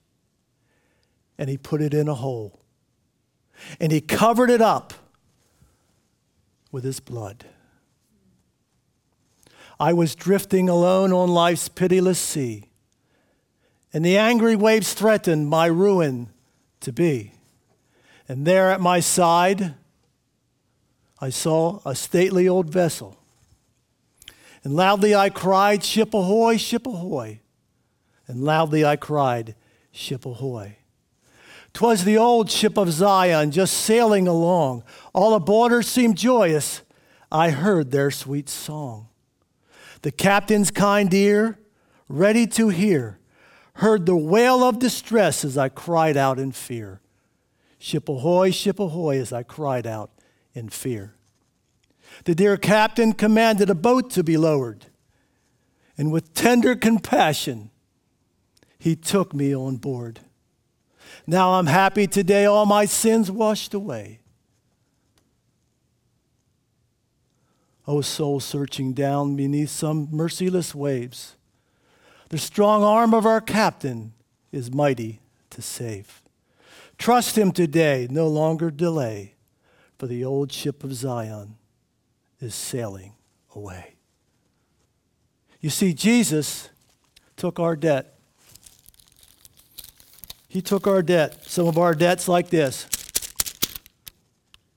and 1.38 1.48
he 1.48 1.56
put 1.56 1.82
it 1.82 1.94
in 1.94 2.08
a 2.08 2.14
hole. 2.14 2.60
And 3.80 3.90
he 3.90 4.00
covered 4.00 4.50
it 4.50 4.60
up 4.60 4.94
with 6.70 6.84
his 6.84 7.00
blood. 7.00 7.46
I 9.78 9.92
was 9.92 10.14
drifting 10.14 10.68
alone 10.68 11.12
on 11.12 11.28
life's 11.28 11.68
pitiless 11.68 12.18
sea, 12.18 12.70
and 13.92 14.04
the 14.04 14.16
angry 14.16 14.56
waves 14.56 14.94
threatened 14.94 15.48
my 15.48 15.66
ruin 15.66 16.28
to 16.80 16.92
be. 16.92 17.32
And 18.28 18.46
there 18.46 18.70
at 18.70 18.80
my 18.80 19.00
side, 19.00 19.74
I 21.20 21.30
saw 21.30 21.80
a 21.84 21.94
stately 21.94 22.48
old 22.48 22.70
vessel 22.70 23.16
and 24.66 24.74
loudly 24.74 25.14
I 25.14 25.30
cried, 25.30 25.84
Ship 25.84 26.12
ahoy, 26.12 26.56
ship 26.56 26.88
ahoy. 26.88 27.38
And 28.26 28.42
loudly 28.42 28.84
I 28.84 28.96
cried, 28.96 29.54
Ship 29.92 30.26
ahoy. 30.26 30.78
'Twas 31.72 32.02
the 32.02 32.18
old 32.18 32.50
ship 32.50 32.76
of 32.76 32.90
Zion 32.90 33.52
just 33.52 33.74
sailing 33.74 34.26
along. 34.26 34.82
All 35.14 35.34
aboard 35.34 35.70
her 35.70 35.82
seemed 35.82 36.16
joyous. 36.16 36.82
I 37.30 37.50
heard 37.50 37.92
their 37.92 38.10
sweet 38.10 38.48
song. 38.48 39.06
The 40.06 40.12
captain's 40.12 40.70
kind 40.70 41.12
ear, 41.12 41.58
ready 42.08 42.46
to 42.46 42.68
hear, 42.68 43.18
heard 43.72 44.06
the 44.06 44.14
wail 44.14 44.62
of 44.62 44.78
distress 44.78 45.44
as 45.44 45.58
I 45.58 45.68
cried 45.68 46.16
out 46.16 46.38
in 46.38 46.52
fear. 46.52 47.00
Ship 47.80 48.08
ahoy, 48.08 48.52
ship 48.52 48.78
ahoy, 48.78 49.18
as 49.18 49.32
I 49.32 49.42
cried 49.42 49.84
out 49.84 50.12
in 50.54 50.68
fear. 50.68 51.16
The 52.22 52.36
dear 52.36 52.56
captain 52.56 53.14
commanded 53.14 53.68
a 53.68 53.74
boat 53.74 54.10
to 54.10 54.22
be 54.22 54.36
lowered, 54.36 54.86
and 55.98 56.12
with 56.12 56.34
tender 56.34 56.76
compassion, 56.76 57.72
he 58.78 58.94
took 58.94 59.34
me 59.34 59.52
on 59.52 59.74
board. 59.74 60.20
Now 61.26 61.54
I'm 61.54 61.66
happy 61.66 62.06
today, 62.06 62.44
all 62.44 62.64
my 62.64 62.84
sins 62.84 63.28
washed 63.28 63.74
away. 63.74 64.20
O 67.86 68.00
soul 68.00 68.40
searching 68.40 68.92
down 68.92 69.36
beneath 69.36 69.70
some 69.70 70.08
merciless 70.10 70.74
waves, 70.74 71.36
the 72.30 72.38
strong 72.38 72.82
arm 72.82 73.14
of 73.14 73.24
our 73.24 73.40
captain 73.40 74.12
is 74.50 74.72
mighty 74.72 75.20
to 75.50 75.62
save. 75.62 76.22
Trust 76.98 77.38
him 77.38 77.52
today, 77.52 78.08
no 78.10 78.26
longer 78.26 78.70
delay, 78.70 79.34
for 79.98 80.06
the 80.06 80.24
old 80.24 80.50
ship 80.50 80.82
of 80.82 80.94
Zion 80.94 81.56
is 82.40 82.54
sailing 82.54 83.12
away. 83.54 83.94
You 85.60 85.70
see, 85.70 85.94
Jesus 85.94 86.70
took 87.36 87.58
our 87.58 87.76
debt. 87.76 88.18
He 90.48 90.60
took 90.62 90.86
our 90.86 91.02
debt. 91.02 91.44
Some 91.46 91.66
of 91.66 91.78
our 91.78 91.94
debts 91.94 92.28
like 92.28 92.50
this. 92.50 92.86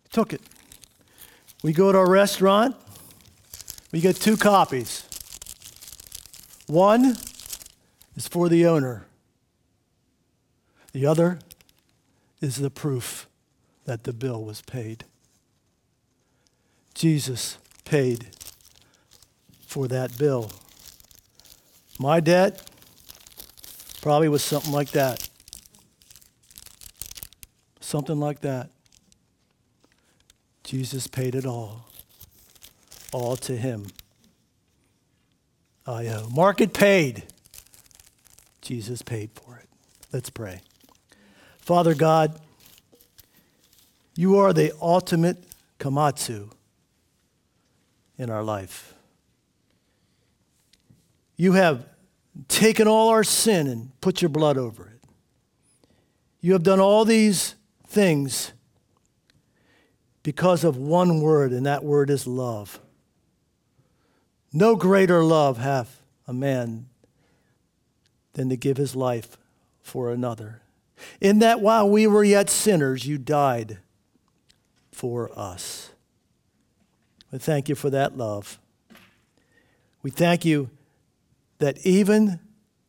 He 0.04 0.10
took 0.12 0.34
it. 0.34 0.42
We 1.64 1.74
go 1.74 1.92
to 1.92 1.98
a 1.98 2.10
restaurant, 2.10 2.76
we 3.92 4.02
get 4.02 4.16
two 4.16 4.38
copies. 4.38 5.04
One 6.68 7.18
is 8.16 8.28
for 8.28 8.50
the 8.50 8.66
owner, 8.66 9.06
the 10.92 11.06
other 11.06 11.40
is 12.42 12.58
the 12.58 12.70
proof 12.70 13.28
that 13.86 14.04
the 14.04 14.14
bill 14.14 14.44
was 14.44 14.62
paid. 14.62 15.06
Jesus 16.94 17.58
paid 17.86 18.28
for 19.66 19.88
that 19.88 20.18
bill. 20.18 20.52
My 21.98 22.20
debt 22.20 22.70
probably 24.02 24.30
was 24.30 24.44
something 24.44 24.72
like 24.72 24.92
that. 24.92 25.28
Something 27.80 28.20
like 28.20 28.42
that. 28.42 28.70
Jesus 30.64 31.08
paid 31.08 31.36
it 31.36 31.46
all. 31.46 31.89
All 33.12 33.36
to 33.38 33.56
him. 33.56 33.88
I 35.86 36.08
uh, 36.08 36.22
owe. 36.22 36.30
Market 36.30 36.74
paid. 36.74 37.24
Jesus 38.62 39.02
paid 39.02 39.32
for 39.34 39.58
it. 39.58 39.68
Let's 40.14 40.30
pray. 40.30 40.62
Father 41.60 41.96
God, 41.96 42.40
you 44.16 44.38
are 44.38 44.54
the 44.54 44.74
ultimate 44.82 45.38
komatsu 45.80 46.52
in 48.18 48.30
our 48.30 48.44
life. 48.44 48.94
You 51.38 51.54
have 51.54 51.86
taken 52.48 52.88
all 52.88 53.10
our 53.10 53.24
sin 53.24 53.68
and 53.68 53.92
put 54.02 54.22
your 54.22 54.30
blood 54.30 54.58
over 54.58 54.88
it. 54.88 55.02
You 56.42 56.54
have 56.54 56.64
done 56.64 56.80
all 56.80 57.06
these 57.06 57.56
things 57.88 58.54
because 60.22 60.64
of 60.64 60.78
one 60.78 61.22
word, 61.22 61.52
and 61.52 61.66
that 61.66 61.84
word 61.84 62.10
is 62.10 62.28
love. 62.28 62.80
No 64.52 64.76
greater 64.76 65.24
love 65.24 65.58
hath 65.58 66.02
a 66.28 66.34
man 66.34 66.88
than 68.34 68.50
to 68.50 68.58
give 68.58 68.78
his 68.78 68.96
life 68.96 69.38
for 69.82 70.12
another. 70.12 70.62
In 71.22 71.40
that 71.40 71.62
while 71.62 71.90
we 71.90 72.08
were 72.08 72.24
yet 72.24 72.50
sinners, 72.50 73.06
you 73.06 73.18
died 73.18 73.80
for 74.92 75.32
us. 75.38 75.92
We 77.32 77.38
thank 77.38 77.70
you 77.70 77.76
for 77.76 77.90
that 77.90 78.18
love. 78.18 78.60
We 80.02 80.12
thank 80.12 80.46
you 80.46 80.70
that 81.60 81.86
even 81.86 82.40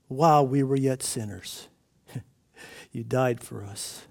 while 0.08 0.46
we 0.46 0.62
were 0.62 0.76
yet 0.76 1.02
sinners, 1.02 1.68
you 2.92 3.04
died 3.04 3.40
for 3.40 3.64
us. 3.64 4.06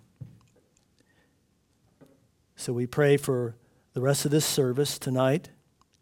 So 2.56 2.74
we 2.74 2.86
pray 2.86 3.18
for 3.18 3.56
the 3.94 4.02
rest 4.02 4.26
of 4.26 4.32
this 4.32 4.46
service 4.46 5.00
tonight 5.00 5.50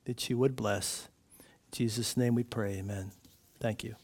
that 0.05 0.29
you 0.29 0.37
would 0.37 0.55
bless. 0.55 1.07
Jesus' 1.71 2.17
name 2.17 2.35
we 2.35 2.43
pray, 2.43 2.77
amen. 2.77 3.11
Thank 3.59 3.83
you. 3.83 3.95